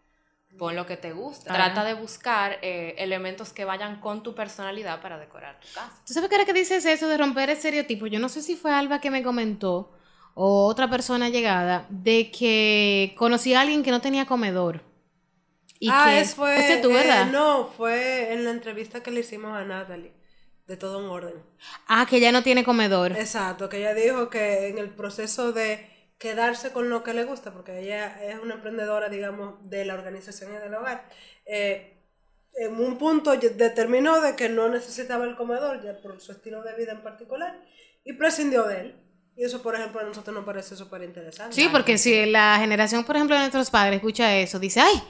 Pon 0.58 0.74
lo 0.74 0.84
que 0.84 0.96
te 0.96 1.12
gusta. 1.12 1.54
Trata 1.54 1.84
de 1.84 1.94
buscar 1.94 2.58
eh, 2.62 2.96
elementos 2.98 3.52
que 3.52 3.64
vayan 3.64 4.00
con 4.00 4.24
tu 4.24 4.34
personalidad 4.34 5.00
para 5.00 5.16
decorar 5.16 5.60
tu 5.60 5.68
casa. 5.68 6.02
¿Tú 6.04 6.12
sabes 6.12 6.28
qué 6.28 6.34
era 6.34 6.44
que 6.44 6.52
dices 6.52 6.84
eso 6.86 7.06
de 7.06 7.18
romper 7.18 7.50
estereotipos? 7.50 8.10
Yo 8.10 8.18
no 8.18 8.28
sé 8.28 8.42
si 8.42 8.56
fue 8.56 8.72
Alba 8.72 9.00
que 9.00 9.12
me 9.12 9.22
comentó 9.22 9.92
o 10.34 10.66
otra 10.66 10.90
persona 10.90 11.28
llegada 11.28 11.86
de 11.88 12.32
que 12.32 13.14
conocí 13.16 13.54
a 13.54 13.60
alguien 13.60 13.84
que 13.84 13.92
no 13.92 14.00
tenía 14.00 14.26
comedor 14.26 14.89
ah, 15.88 16.18
es 16.18 16.34
fue. 16.34 16.78
tú, 16.82 16.92
¿verdad? 16.92 17.28
Eh, 17.28 17.32
no, 17.32 17.66
fue 17.66 18.32
en 18.32 18.44
la 18.44 18.50
entrevista 18.50 19.02
que 19.02 19.10
le 19.10 19.20
hicimos 19.20 19.56
a 19.56 19.64
Natalie, 19.64 20.12
de 20.66 20.76
todo 20.76 21.00
en 21.00 21.06
orden. 21.06 21.34
Ah, 21.86 22.06
que 22.08 22.16
ella 22.16 22.32
no 22.32 22.42
tiene 22.42 22.64
comedor. 22.64 23.12
Exacto, 23.12 23.68
que 23.68 23.78
ella 23.78 23.94
dijo 23.94 24.28
que 24.28 24.68
en 24.68 24.78
el 24.78 24.90
proceso 24.90 25.52
de 25.52 25.88
quedarse 26.18 26.72
con 26.72 26.90
lo 26.90 27.02
que 27.02 27.14
le 27.14 27.24
gusta, 27.24 27.52
porque 27.52 27.80
ella 27.80 28.22
es 28.22 28.38
una 28.38 28.54
emprendedora, 28.54 29.08
digamos, 29.08 29.54
de 29.70 29.86
la 29.86 29.94
organización 29.94 30.52
y 30.52 30.58
del 30.58 30.74
hogar, 30.74 31.08
eh, 31.46 31.96
en 32.54 32.78
un 32.78 32.98
punto 32.98 33.34
determinó 33.36 34.20
de 34.20 34.36
que 34.36 34.50
no 34.50 34.68
necesitaba 34.68 35.24
el 35.24 35.36
comedor, 35.36 35.82
ya 35.82 35.98
por 36.00 36.20
su 36.20 36.32
estilo 36.32 36.62
de 36.62 36.74
vida 36.74 36.92
en 36.92 37.02
particular, 37.02 37.58
y 38.04 38.12
prescindió 38.12 38.64
de 38.64 38.80
él. 38.80 39.09
Y 39.40 39.44
eso, 39.44 39.62
por 39.62 39.74
ejemplo, 39.74 39.98
a 40.02 40.04
nosotros 40.04 40.34
nos 40.34 40.44
parece 40.44 40.76
súper 40.76 41.02
interesante. 41.02 41.54
Sí, 41.54 41.66
porque 41.72 41.96
si 41.96 42.26
la 42.26 42.58
generación, 42.58 43.04
por 43.04 43.16
ejemplo, 43.16 43.34
de 43.34 43.40
nuestros 43.40 43.70
padres 43.70 43.94
escucha 43.94 44.36
eso, 44.36 44.58
dice, 44.58 44.80
ay, 44.80 45.02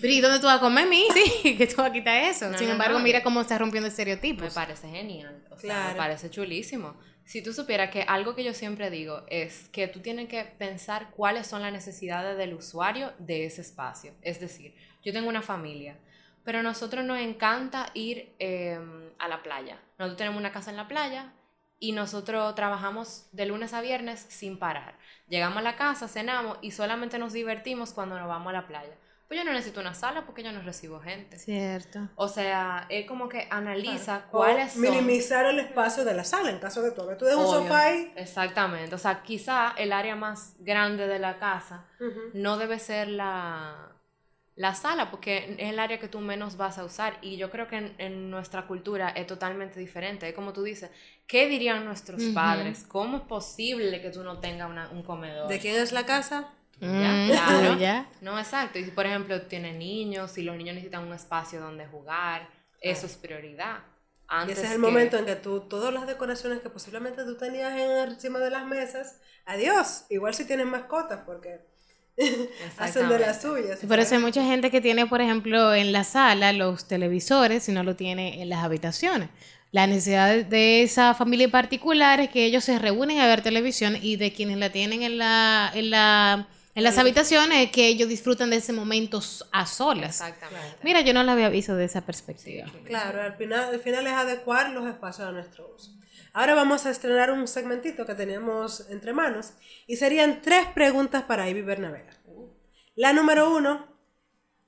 pero 0.00 0.12
¿y 0.12 0.20
dónde 0.20 0.38
tú 0.38 0.46
vas 0.46 0.58
a 0.58 0.60
comer, 0.60 0.86
mi? 0.86 1.08
Sí, 1.12 1.56
que 1.56 1.66
tú 1.66 1.78
vas 1.78 1.90
a 1.90 1.92
quitar 1.92 2.22
eso. 2.22 2.56
Sin 2.56 2.68
embargo, 2.68 3.00
mira 3.00 3.24
cómo 3.24 3.40
está 3.40 3.58
rompiendo 3.58 3.88
estereotipos. 3.88 4.44
Me 4.44 4.50
parece 4.52 4.88
genial, 4.88 5.42
o 5.50 5.58
sea, 5.58 5.88
me 5.88 5.94
parece 5.96 6.30
chulísimo. 6.30 6.94
Si 7.24 7.42
tú 7.42 7.52
supieras 7.52 7.90
que 7.90 8.02
algo 8.02 8.36
que 8.36 8.44
yo 8.44 8.54
siempre 8.54 8.88
digo 8.88 9.24
es 9.26 9.68
que 9.70 9.88
tú 9.88 9.98
tienes 9.98 10.28
que 10.28 10.44
pensar 10.44 11.10
cuáles 11.10 11.48
son 11.48 11.62
las 11.62 11.72
necesidades 11.72 12.38
del 12.38 12.54
usuario 12.54 13.12
de 13.18 13.46
ese 13.46 13.62
espacio. 13.62 14.14
Es 14.22 14.38
decir, 14.38 14.76
yo 15.02 15.12
tengo 15.12 15.28
una 15.28 15.42
familia, 15.42 15.98
pero 16.44 16.60
a 16.60 16.62
nosotros 16.62 17.04
nos 17.04 17.18
encanta 17.18 17.90
ir 17.94 18.32
em, 18.38 19.10
a 19.18 19.26
la 19.26 19.42
playa. 19.42 19.80
Nosotros 19.98 20.18
tenemos 20.18 20.38
una 20.38 20.52
casa 20.52 20.70
en 20.70 20.76
la 20.76 20.86
playa, 20.86 21.32
y 21.82 21.90
nosotros 21.90 22.54
trabajamos 22.54 23.26
de 23.32 23.44
lunes 23.44 23.74
a 23.74 23.80
viernes 23.80 24.24
sin 24.28 24.56
parar. 24.56 24.94
Llegamos 25.28 25.58
a 25.58 25.62
la 25.62 25.74
casa, 25.74 26.06
cenamos 26.06 26.56
y 26.62 26.70
solamente 26.70 27.18
nos 27.18 27.32
divertimos 27.32 27.92
cuando 27.92 28.16
nos 28.16 28.28
vamos 28.28 28.50
a 28.50 28.52
la 28.52 28.68
playa. 28.68 28.96
Pues 29.26 29.40
yo 29.40 29.44
no 29.44 29.52
necesito 29.52 29.80
una 29.80 29.92
sala 29.92 30.24
porque 30.24 30.44
yo 30.44 30.52
no 30.52 30.62
recibo 30.62 31.00
gente. 31.00 31.40
Cierto. 31.40 32.08
O 32.14 32.28
sea, 32.28 32.86
es 32.88 33.08
como 33.08 33.28
que 33.28 33.48
analiza 33.50 34.26
cuáles 34.30 34.74
son... 34.74 34.82
Minimizar 34.82 35.44
el 35.46 35.58
espacio 35.58 36.04
de 36.04 36.14
la 36.14 36.22
sala 36.22 36.50
en 36.50 36.60
caso 36.60 36.82
de 36.82 36.92
todo. 36.92 37.16
Tú 37.16 37.24
dejas 37.24 37.46
un 37.46 37.50
sofá 37.50 37.86
ahí. 37.86 38.12
Exactamente. 38.14 38.94
O 38.94 38.98
sea, 38.98 39.24
quizá 39.24 39.74
el 39.76 39.92
área 39.92 40.14
más 40.14 40.54
grande 40.60 41.08
de 41.08 41.18
la 41.18 41.40
casa 41.40 41.86
no 42.32 42.58
debe 42.58 42.78
ser 42.78 43.08
la 43.08 43.91
la 44.62 44.76
sala, 44.76 45.10
porque 45.10 45.56
es 45.58 45.70
el 45.70 45.80
área 45.80 45.98
que 45.98 46.06
tú 46.06 46.20
menos 46.20 46.56
vas 46.56 46.78
a 46.78 46.84
usar. 46.84 47.18
Y 47.20 47.36
yo 47.36 47.50
creo 47.50 47.66
que 47.66 47.94
en, 47.98 48.30
nuestra 48.30 48.68
cultura 48.68 49.08
es 49.08 49.26
totalmente 49.26 49.80
diferente. 49.80 50.28
Es 50.28 50.34
como 50.36 50.52
tú 50.52 50.62
dices, 50.62 50.88
¿qué 51.26 51.48
dirían 51.48 51.84
nuestros 51.84 52.22
padres? 52.32 52.84
¿Cómo 52.86 53.16
es 53.16 53.22
posible 53.24 54.00
que 54.00 54.10
tú 54.10 54.22
no 54.22 54.38
tengas 54.38 54.92
un 54.92 55.02
comedor? 55.02 55.48
¿De 55.48 55.58
quién 55.58 55.74
es 55.74 55.90
la 55.90 56.06
casa? 56.06 56.52
¿Ya? 56.80 57.26
Claro. 57.26 57.76
¿Ya? 57.80 58.08
No, 58.20 58.38
exacto. 58.38 58.78
Y 58.78 58.84
si, 58.84 58.92
por 58.92 59.04
ejemplo, 59.04 59.42
tienes 59.42 59.74
niños, 59.74 60.30
si 60.30 60.42
los 60.42 60.56
niños 60.56 60.76
necesitan 60.76 61.08
un 61.08 61.12
espacio 61.12 61.58
donde 61.58 61.84
jugar, 61.88 62.48
eso 62.80 63.06
es 63.06 63.16
prioridad. 63.16 63.80
y 64.46 64.52
ese 64.52 64.64
es 64.66 64.70
el 64.70 64.78
momento 64.78 65.16
en 65.16 65.26
que 65.26 65.34
tú, 65.34 65.62
todas 65.62 65.92
las 65.92 66.06
decoraciones 66.06 66.60
que 66.60 66.70
posiblemente 66.70 67.24
tú 67.24 67.36
tenías 67.36 67.76
encima 68.08 68.38
de 68.38 68.50
las 68.50 68.64
mesas, 68.64 69.20
adiós. 69.44 70.04
Igual 70.08 70.34
si 70.34 70.44
tienes 70.44 70.66
mascotas, 70.66 71.22
porque 71.26 71.71
hacen 72.78 73.08
de 73.08 73.18
las 73.18 73.42
suyas. 73.42 73.80
Por 73.86 73.98
eso 73.98 74.14
hay 74.14 74.20
mucha 74.20 74.44
gente 74.44 74.70
que 74.70 74.80
tiene, 74.80 75.06
por 75.06 75.20
ejemplo, 75.20 75.74
en 75.74 75.92
la 75.92 76.04
sala 76.04 76.52
los 76.52 76.86
televisores 76.86 77.68
y 77.68 77.72
no 77.72 77.82
lo 77.82 77.96
tiene 77.96 78.42
en 78.42 78.48
las 78.48 78.64
habitaciones. 78.64 79.28
La 79.70 79.86
necesidad 79.86 80.44
de 80.44 80.82
esa 80.82 81.14
familia 81.14 81.44
en 81.44 81.50
particular 81.50 82.20
es 82.20 82.28
que 82.28 82.44
ellos 82.44 82.64
se 82.64 82.78
reúnen 82.78 83.20
a 83.20 83.26
ver 83.26 83.42
televisión 83.42 83.96
y 84.00 84.16
de 84.16 84.32
quienes 84.32 84.58
la 84.58 84.70
tienen 84.70 85.02
en 85.02 85.16
la, 85.16 85.70
en 85.74 85.90
la 85.90 86.48
en 86.74 86.84
las 86.84 86.96
habitaciones 86.96 87.70
que 87.70 87.86
ellos 87.86 88.08
disfrutan 88.08 88.48
de 88.48 88.56
ese 88.56 88.72
momento 88.72 89.20
a 89.52 89.66
solas. 89.66 90.22
Exactamente. 90.22 90.78
Mira, 90.82 91.02
yo 91.02 91.12
no 91.12 91.22
la 91.22 91.32
había 91.32 91.50
visto 91.50 91.76
de 91.76 91.84
esa 91.84 92.00
perspectiva. 92.00 92.66
claro, 92.84 93.20
al 93.20 93.34
final, 93.34 93.74
al 93.74 93.80
final 93.80 94.06
es 94.06 94.12
adecuar 94.14 94.70
los 94.70 94.86
espacios 94.86 95.28
a 95.28 95.32
nuestro 95.32 95.70
uso. 95.76 95.92
Ahora 96.32 96.54
vamos 96.54 96.86
a 96.86 96.90
estrenar 96.90 97.30
un 97.30 97.46
segmentito 97.46 98.06
que 98.06 98.14
teníamos 98.14 98.88
entre 98.90 99.12
manos 99.12 99.52
y 99.86 99.96
serían 99.96 100.40
tres 100.40 100.66
preguntas 100.74 101.24
para 101.24 101.48
Ivy 101.48 101.62
Bernabela. 101.62 102.12
La 102.94 103.12
número 103.12 103.54
uno, 103.54 103.86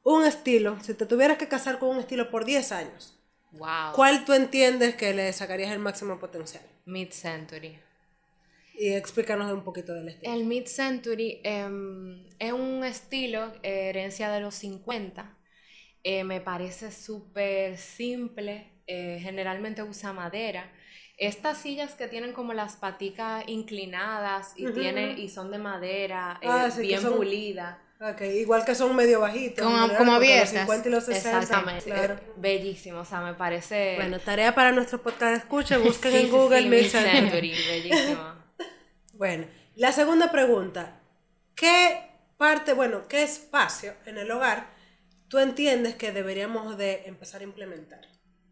un 0.03 0.25
estilo. 0.25 0.79
Si 0.83 0.95
te 0.95 1.07
tuvieras 1.07 1.39
que 1.39 1.49
casar 1.49 1.79
con 1.79 1.91
un 1.91 2.01
estilo 2.01 2.31
por 2.31 2.45
10 2.45 2.73
años, 2.73 3.11
Wow. 3.53 3.93
¿cuál 3.95 4.25
tú 4.25 4.33
entiendes 4.33 4.97
que 4.97 5.15
le 5.15 5.33
sacarías 5.33 5.71
el 5.71 5.79
máximo 5.79 6.19
potencial? 6.19 6.65
Mid-century. 6.87 7.79
Y 8.77 8.93
explícanos 8.95 9.53
un 9.53 9.63
poquito 9.63 9.95
del 9.95 10.09
estilo. 10.09 10.35
El 10.35 10.45
mid-century 10.45 11.41
em, 11.45 12.27
es 12.41 12.53
un 12.53 12.83
estilo, 12.85 13.53
eh, 13.63 13.91
herencia 13.91 14.29
de 14.31 14.41
los 14.41 14.57
50. 14.57 15.39
Eh, 16.03 16.25
me 16.25 16.41
parece 16.41 16.91
súper 16.91 17.79
simple. 17.79 18.73
eh, 18.87 19.19
generalmente 19.23 19.83
usa 19.83 20.13
madera. 20.13 20.71
Estas 21.17 21.59
sillas 21.59 21.95
que 21.95 22.09
tienen 22.09 22.33
como 22.33 22.53
las 22.55 22.77
paticas 22.77 23.45
inclinadas 23.47 24.53
y, 24.57 24.67
Ujú. 24.67 24.81
tiene, 24.81 25.13
y 25.19 25.29
son 25.29 25.51
de 25.51 25.59
madera, 25.59 26.39
eh, 26.43 26.47
Ah, 26.51 26.71
sí, 26.71 26.83
bien 26.83 27.01
son- 27.01 27.17
pulida. 27.17 27.81
Igual 28.21 28.65
que 28.67 28.75
son 28.75 28.95
medio 28.95 29.21
bajitos. 29.21 29.65
Como- 29.65 30.13
abiertas. 30.15 30.53
Los 30.53 30.61
50 30.61 30.89
y 30.89 30.93
los 30.93 31.05
60. 31.05 31.39
Exactamente. 31.41 31.85
Claro. 31.91 32.21
bellísimo. 32.37 32.99
O 33.01 33.05
sea, 33.05 33.21
me 33.23 33.33
parece. 33.35 33.95
Bueno, 33.97 34.19
tarea 34.19 34.55
para 34.55 34.73
nuestro 34.73 35.01
podcast. 35.01 35.37
Escuchen, 35.45 35.83
busquen 35.85 36.11
Sí, 36.13 36.19
en 36.19 36.25
sí, 36.25 36.31
Google 36.31 36.63
mid-century, 36.69 37.55
bellísimo. 37.69 38.35
Bueno, 39.15 39.47
la 39.77 39.93
segunda 39.93 40.33
pregunta. 40.33 41.01
¿Qué 41.55 42.01
parte, 42.37 42.73
bueno, 42.73 43.07
qué 43.09 43.23
espacio 43.23 43.95
en 44.07 44.19
el 44.19 44.29
hogar 44.33 44.75
tú 45.29 45.39
entiendes 45.39 45.95
que 45.95 46.11
deberíamos 46.11 46.77
de 46.77 47.05
empezar 47.07 47.41
a 47.41 47.45
implementar? 47.45 48.01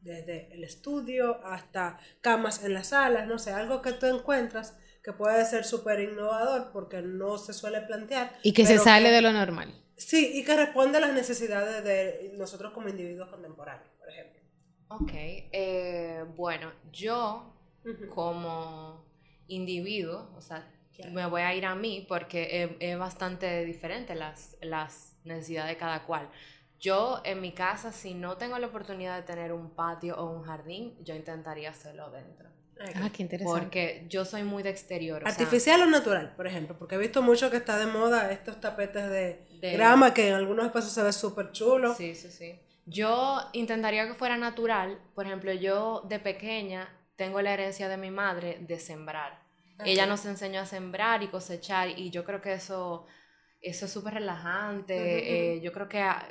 Desde 0.03 0.53
el 0.53 0.65
estudio 0.65 1.45
hasta 1.45 1.99
camas 2.21 2.65
en 2.65 2.75
las 2.75 2.89
salas, 2.89 3.27
no 3.27 3.39
sé, 3.39 3.53
algo 3.53 3.83
que 3.83 3.93
tú 3.93 4.07
encuentras 4.07 4.77
que 5.03 5.13
puede 5.13 5.45
ser 5.45 5.65
súper 5.65 6.01
innovador 6.01 6.71
porque 6.73 7.03
no 7.03 7.39
se 7.39 7.53
suele 7.53 7.81
plantear. 7.83 8.37
Y 8.43 8.53
que 8.53 8.67
se 8.67 8.79
sale 8.79 9.09
que- 9.09 9.15
de 9.15 9.23
lo 9.23 9.33
normal. 9.33 9.73
Sí, 9.97 10.33
y 10.35 10.45
que 10.45 10.57
responde 10.57 10.99
a 10.99 11.01
las 11.01 11.13
necesidades 11.13 11.85
de 11.85 12.33
nosotros 12.37 12.73
como 12.73 12.89
individuos 12.89 13.29
contemporáneos, 13.29 13.89
por 13.99 14.09
ejemplo. 14.09 14.41
Ok. 14.89 15.11
eh, 15.15 16.25
bueno, 16.37 16.71
yo 16.93 17.55
como 18.15 19.05
individuo, 19.49 20.31
o 20.37 20.41
sea, 20.41 20.69
Claro. 20.95 21.13
me 21.13 21.27
voy 21.27 21.41
a 21.43 21.55
ir 21.55 21.65
a 21.65 21.75
mí 21.75 22.05
porque 22.09 22.63
es, 22.65 22.71
es 22.81 22.99
bastante 22.99 23.65
diferente 23.65 24.15
las, 24.15 24.57
las 24.61 25.17
necesidades 25.25 25.71
de 25.71 25.77
cada 25.79 26.05
cual. 26.05 26.29
Yo 26.83 27.23
en 27.25 27.41
mi 27.41 27.53
casa, 27.53 27.93
si 27.93 28.13
no 28.13 28.37
tengo 28.37 28.59
la 28.59 28.67
oportunidad 28.67 29.17
de 29.17 29.23
tener 29.23 29.53
un 29.53 29.71
patio 29.71 30.17
o 30.17 30.31
un 30.37 30.43
jardín, 30.43 30.97
yo 31.05 31.15
intentaría 31.15 31.71
hacerlo 31.71 32.11
dentro. 32.11 32.49
Ah, 32.97 33.09
qué 33.15 33.23
interesante. 33.23 33.61
Porque 33.61 34.05
yo 34.09 34.25
soy 34.25 34.43
muy 34.43 34.65
de 34.65 34.71
exterior. 34.71 35.23
o 35.23 35.25
sea, 35.25 35.31
¿Artificial 35.31 35.81
o 35.83 35.87
natural, 35.87 36.35
por 36.37 36.49
ejemplo? 36.49 36.77
Porque 36.77 36.97
he 36.97 36.99
visto 36.99 37.23
mucho 37.23 37.49
que 37.53 37.59
está 37.59 37.79
de 37.79 37.87
moda 37.87 38.33
estos 38.33 38.61
tapetes 38.61 39.09
de, 39.09 39.47
De- 39.61 39.73
grama 39.73 40.13
que 40.13 40.27
en 40.29 40.35
algunos 40.35 40.67
espacios 40.67 40.93
se 40.93 41.03
ve 41.05 41.13
súper 41.13 41.53
chulo. 41.53 41.95
Sí, 41.95 42.17
sí, 42.17 42.31
sí. 42.33 42.59
Yo 42.85 43.39
intentaría 43.53 44.09
que 44.09 44.15
fuera 44.15 44.37
natural. 44.37 45.01
Por 45.15 45.27
ejemplo, 45.27 45.53
yo 45.53 46.03
de 46.09 46.19
pequeña 46.19 46.89
tengo 47.15 47.41
la 47.41 47.53
herencia 47.55 47.89
de 47.89 47.97
mi 47.97 48.11
madre 48.11 48.59
de 48.61 48.81
sembrar. 48.81 49.41
Ella 49.85 50.03
Ok. 50.05 50.09
nos 50.11 50.25
enseñó 50.27 50.61
a 50.61 50.67
sembrar 50.67 51.23
y 51.23 51.29
cosechar 51.29 51.91
y 51.97 52.11
yo 52.11 52.25
creo 52.25 52.41
que 52.41 52.55
eso, 52.55 53.07
eso 53.61 53.85
es 53.87 53.93
súper 53.93 54.15
relajante. 54.15 55.55
Eh, 55.55 55.61
yo 55.61 55.73
creo 55.73 55.89
que 55.89 56.01
a- 56.01 56.27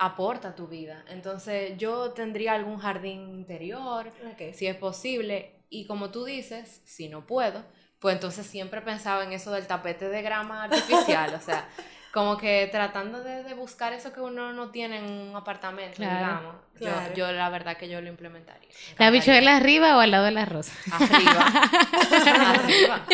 aporta 0.00 0.48
a 0.48 0.54
tu 0.54 0.66
vida. 0.66 1.04
Entonces 1.08 1.76
yo 1.76 2.12
tendría 2.12 2.54
algún 2.54 2.78
jardín 2.78 3.28
interior, 3.28 4.10
si 4.54 4.66
es 4.66 4.74
posible. 4.76 5.62
Y 5.68 5.86
como 5.86 6.10
tú 6.10 6.24
dices, 6.24 6.80
si 6.86 7.10
no 7.10 7.26
puedo, 7.26 7.62
pues 7.98 8.14
entonces 8.14 8.46
siempre 8.46 8.80
pensaba 8.80 9.22
en 9.24 9.32
eso 9.32 9.52
del 9.52 9.66
tapete 9.66 10.08
de 10.08 10.22
grama 10.22 10.64
artificial. 10.64 11.34
o 11.34 11.40
sea, 11.40 11.68
como 12.12 12.36
que 12.38 12.68
tratando 12.72 13.22
de, 13.22 13.44
de 13.44 13.54
buscar 13.54 13.92
eso 13.92 14.12
que 14.12 14.20
uno 14.20 14.52
no 14.52 14.70
tiene 14.70 14.98
en 14.98 15.04
un 15.04 15.36
apartamento, 15.36 15.96
Claro, 15.96 16.16
digamos. 16.18 16.54
Yo- 16.74 16.86
claro. 16.86 17.14
Yo, 17.14 17.32
la 17.32 17.48
verdad 17.50 17.76
que 17.76 17.88
yo 17.88 18.00
lo 18.00 18.08
implementaría. 18.08 18.68
Me 18.98 19.04
¿La 19.04 19.10
bichuela 19.10 19.56
arriba 19.56 19.96
o 19.96 20.00
al 20.00 20.10
lado 20.10 20.24
de 20.24 20.30
la 20.30 20.44
rosa? 20.46 20.72
Arriba. 20.92 21.46
Arriba. 22.54 23.06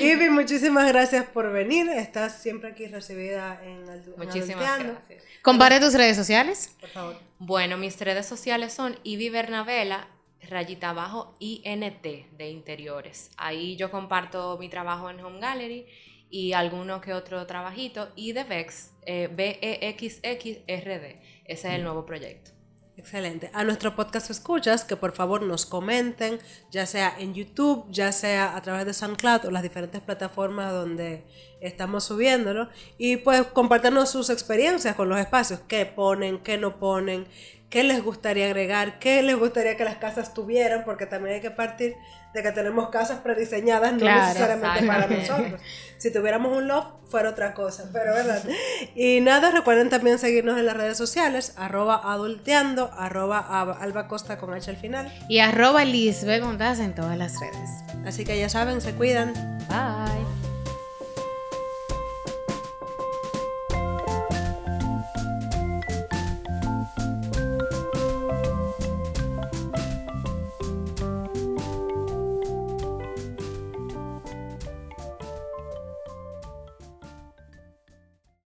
Ivy, 0.00 0.30
muchísimas 0.30 0.86
gracias 0.88 1.24
por 1.26 1.50
venir. 1.52 1.88
Estás 1.88 2.40
siempre 2.40 2.70
aquí 2.70 2.86
recibida 2.86 3.60
en, 3.64 3.88
el, 3.88 4.14
Muchísimas 4.16 4.64
Adulteando. 4.68 4.92
gracias. 4.94 5.24
Comparte 5.42 5.80
tus 5.80 5.94
redes 5.94 6.16
sociales. 6.16 6.76
Por 6.80 6.90
favor. 6.90 7.16
Bueno, 7.38 7.76
mis 7.76 7.98
redes 8.00 8.26
sociales 8.26 8.72
son 8.72 8.98
Ivy 9.02 9.30
Bernabela, 9.30 10.06
rayita 10.48 10.90
abajo, 10.90 11.34
INT 11.38 12.02
de 12.02 12.48
interiores. 12.50 13.30
Ahí 13.36 13.76
yo 13.76 13.90
comparto 13.90 14.56
mi 14.58 14.68
trabajo 14.68 15.10
en 15.10 15.20
Home 15.20 15.40
Gallery 15.40 15.86
y 16.34 16.52
alguno 16.52 17.00
que 17.00 17.12
otro 17.12 17.46
trabajito. 17.46 18.08
Y 18.16 18.32
de 18.32 18.42
Vex, 18.42 18.90
eh, 19.06 19.28
B-E-X-X-R-D. 19.32 21.20
Ese 21.44 21.68
es 21.68 21.74
el 21.74 21.84
nuevo 21.84 22.04
proyecto. 22.04 22.50
Excelente. 22.96 23.50
A 23.52 23.62
nuestro 23.62 23.94
podcast 23.94 24.30
escuchas, 24.30 24.82
que 24.82 24.96
por 24.96 25.12
favor 25.12 25.42
nos 25.42 25.64
comenten, 25.64 26.40
ya 26.72 26.86
sea 26.86 27.14
en 27.16 27.34
YouTube, 27.34 27.86
ya 27.88 28.10
sea 28.10 28.56
a 28.56 28.62
través 28.62 28.84
de 28.84 28.94
SoundCloud 28.94 29.44
o 29.44 29.52
las 29.52 29.62
diferentes 29.62 30.00
plataformas 30.00 30.72
donde 30.72 31.24
estamos 31.60 32.02
subiéndolo. 32.02 32.68
Y 32.98 33.18
pues 33.18 33.44
compartirnos 33.44 34.10
sus 34.10 34.28
experiencias 34.28 34.96
con 34.96 35.08
los 35.08 35.20
espacios, 35.20 35.60
qué 35.68 35.86
ponen, 35.86 36.38
qué 36.38 36.58
no 36.58 36.80
ponen, 36.80 37.28
qué 37.74 37.82
les 37.82 38.04
gustaría 38.04 38.46
agregar, 38.46 39.00
qué 39.00 39.20
les 39.22 39.36
gustaría 39.36 39.76
que 39.76 39.84
las 39.84 39.96
casas 39.96 40.32
tuvieran, 40.32 40.84
porque 40.84 41.06
también 41.06 41.34
hay 41.34 41.40
que 41.40 41.50
partir 41.50 41.96
de 42.32 42.42
que 42.42 42.52
tenemos 42.52 42.88
casas 42.90 43.18
prediseñadas, 43.18 43.92
no 43.94 43.98
Claro, 43.98 44.26
necesariamente 44.28 44.86
para 44.86 45.06
nosotros. 45.08 45.60
Si 45.98 46.12
tuviéramos 46.12 46.56
un 46.56 46.68
loft, 46.68 46.92
fuera 47.10 47.30
otra 47.30 47.52
cosa, 47.52 47.90
pero 47.92 48.14
verdad. 48.14 48.42
Y 48.94 49.20
nada, 49.20 49.50
recuerden 49.50 49.90
también 49.90 50.18
seguirnos 50.20 50.56
en 50.58 50.66
las 50.66 50.76
redes 50.76 50.96
sociales, 50.96 51.54
arroba 51.56 52.00
adulteando, 52.12 52.92
arroba 52.96 53.44
Ab- 53.48 53.76
Alba 53.80 54.06
Costa 54.06 54.38
con 54.38 54.54
H 54.54 54.70
al 54.70 54.76
final. 54.76 55.12
Y 55.28 55.40
arroba 55.40 55.82
Montaz 56.42 56.78
en 56.78 56.94
todas 56.94 57.18
las 57.18 57.40
redes. 57.40 57.70
Así 58.06 58.24
que 58.24 58.38
ya 58.38 58.48
saben, 58.48 58.80
se 58.80 58.92
cuidan. 58.94 59.32
Bye. 59.68 60.33